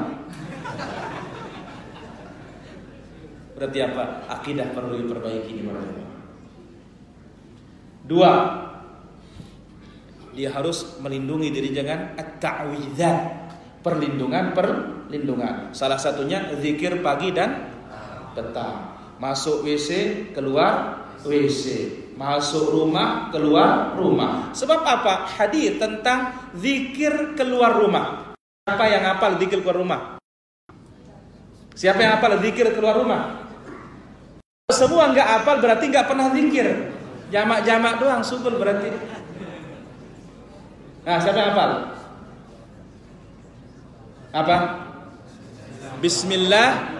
Berarti 3.60 3.80
apa? 3.84 4.32
Akidah 4.32 4.72
perlu 4.72 4.95
diperbaiki 4.95 5.60
di 5.60 5.64
mana 5.68 6.08
Dua, 8.08 8.32
dia 10.32 10.47
harus 10.55 10.95
melindungi 11.03 11.51
diri 11.51 11.76
jangan 11.76 12.16
at-ta'widzat, 12.16 13.18
perlindungan 13.84 14.55
perlindungan. 14.55 15.76
Salah 15.76 15.99
satunya 15.99 16.55
zikir 16.55 17.03
pagi 17.03 17.36
dan 17.36 17.68
petang. 18.32 18.95
Masuk 19.20 19.68
WC, 19.68 20.32
keluar 20.32 21.03
WC. 21.28 21.66
Masuk 22.16 22.72
rumah, 22.72 23.28
keluar 23.28 23.99
rumah. 23.99 24.55
Sebab 24.55 24.88
apa? 24.88 25.28
Hadir 25.28 25.76
tentang 25.76 26.47
zikir 26.55 27.36
keluar 27.36 27.76
rumah. 27.76 28.32
Siapa 28.64 28.88
yang 28.88 29.03
hafal 29.03 29.36
zikir 29.36 29.60
keluar 29.60 29.84
rumah? 29.84 30.01
Siapa 31.76 31.99
yang 31.99 32.12
hafal 32.18 32.39
zikir 32.39 32.72
keluar 32.72 32.95
rumah? 32.95 33.51
Semua 34.72 35.12
nggak 35.12 35.28
hafal 35.28 35.60
berarti 35.60 35.86
nggak 35.91 36.08
pernah 36.08 36.32
zikir. 36.32 36.96
Jamak-jamak 37.28 37.99
doang 37.99 38.23
subul 38.23 38.55
berarti. 38.55 38.88
Nah, 41.03 41.19
siapa 41.19 41.39
yang 41.39 41.51
hafal? 41.55 41.71
Apa? 44.32 44.57
Bismillah 46.03 46.93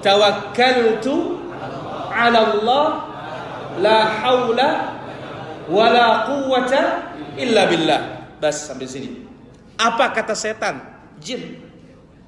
tawakkaltu 0.00 1.36
ala 2.10 2.40
Allah 2.52 2.86
la 3.80 3.98
haula 4.24 4.68
wala 5.68 6.06
quwwata 6.28 7.12
illa 7.36 7.68
billah. 7.68 8.00
Bas 8.40 8.68
sampai 8.68 8.88
sini. 8.88 9.08
Apa 9.76 10.12
kata 10.12 10.36
setan? 10.36 10.80
Jin. 11.20 11.60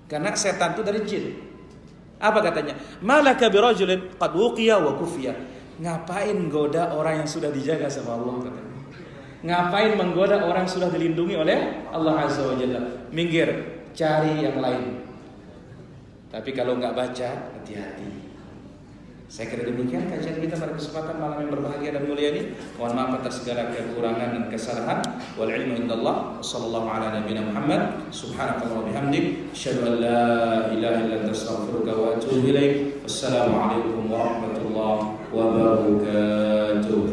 Karena 0.08 0.32
setan 0.36 0.76
itu 0.76 0.84
dari 0.84 1.00
jin. 1.08 1.24
Apa 2.20 2.44
katanya? 2.44 2.76
Malaka 3.00 3.48
birajulin 3.48 4.12
qad 4.16 4.32
wuqiya 4.32 4.76
wa 4.80 4.96
kufiya. 4.96 5.34
Ngapain 5.80 6.36
goda 6.52 6.92
orang 6.92 7.24
yang 7.24 7.28
sudah 7.28 7.48
dijaga 7.48 7.88
sama 7.88 8.20
Allah 8.20 8.50
katanya. 8.50 8.72
Ngapain 9.42 9.98
menggoda 9.98 10.46
orang 10.46 10.62
yang 10.68 10.74
sudah 10.78 10.90
dilindungi 10.92 11.34
oleh 11.34 11.82
Allah 11.90 12.30
Azza 12.30 12.46
wa 12.46 12.54
Jalla? 12.54 12.78
Minggir, 13.10 13.50
cari 13.90 14.46
yang 14.46 14.62
lain. 14.62 15.02
Tapi 16.30 16.54
kalau 16.54 16.78
nggak 16.78 16.94
baca, 16.94 17.30
hati-hati. 17.58 18.21
Saya 19.32 19.48
kira 19.48 19.64
demikian 19.64 20.12
kajian 20.12 20.44
kita 20.44 20.60
pada 20.60 20.76
kesempatan 20.76 21.16
malam 21.16 21.40
yang 21.40 21.56
berbahagia 21.56 21.96
dan 21.96 22.04
mulia 22.04 22.36
ini. 22.36 22.52
Mohon 22.76 22.92
maaf 23.00 23.24
atas 23.24 23.40
segala 23.40 23.72
kekurangan 23.72 24.28
dan 24.36 24.44
kesalahan. 24.52 25.00
Wal 25.40 25.48
ilmu 25.48 25.88
indallah. 25.88 26.36
Sallallahu 26.44 26.84
ala 26.84 27.16
nabiyina 27.16 27.48
Muhammad. 27.48 28.12
Subhanakallah 28.12 28.84
wa 28.84 28.92
bihamdik. 28.92 29.48
Asyhadu 29.56 29.88
an 29.88 30.04
la 30.04 30.68
ilaha 30.76 31.08
illa 31.08 31.24
anta 31.24 31.32
wa 31.32 32.12
atubu 32.12 32.44
ilaik. 32.44 33.00
Wassalamualaikum 33.08 34.04
warahmatullahi 34.12 35.16
wabarakatuh. 35.32 37.12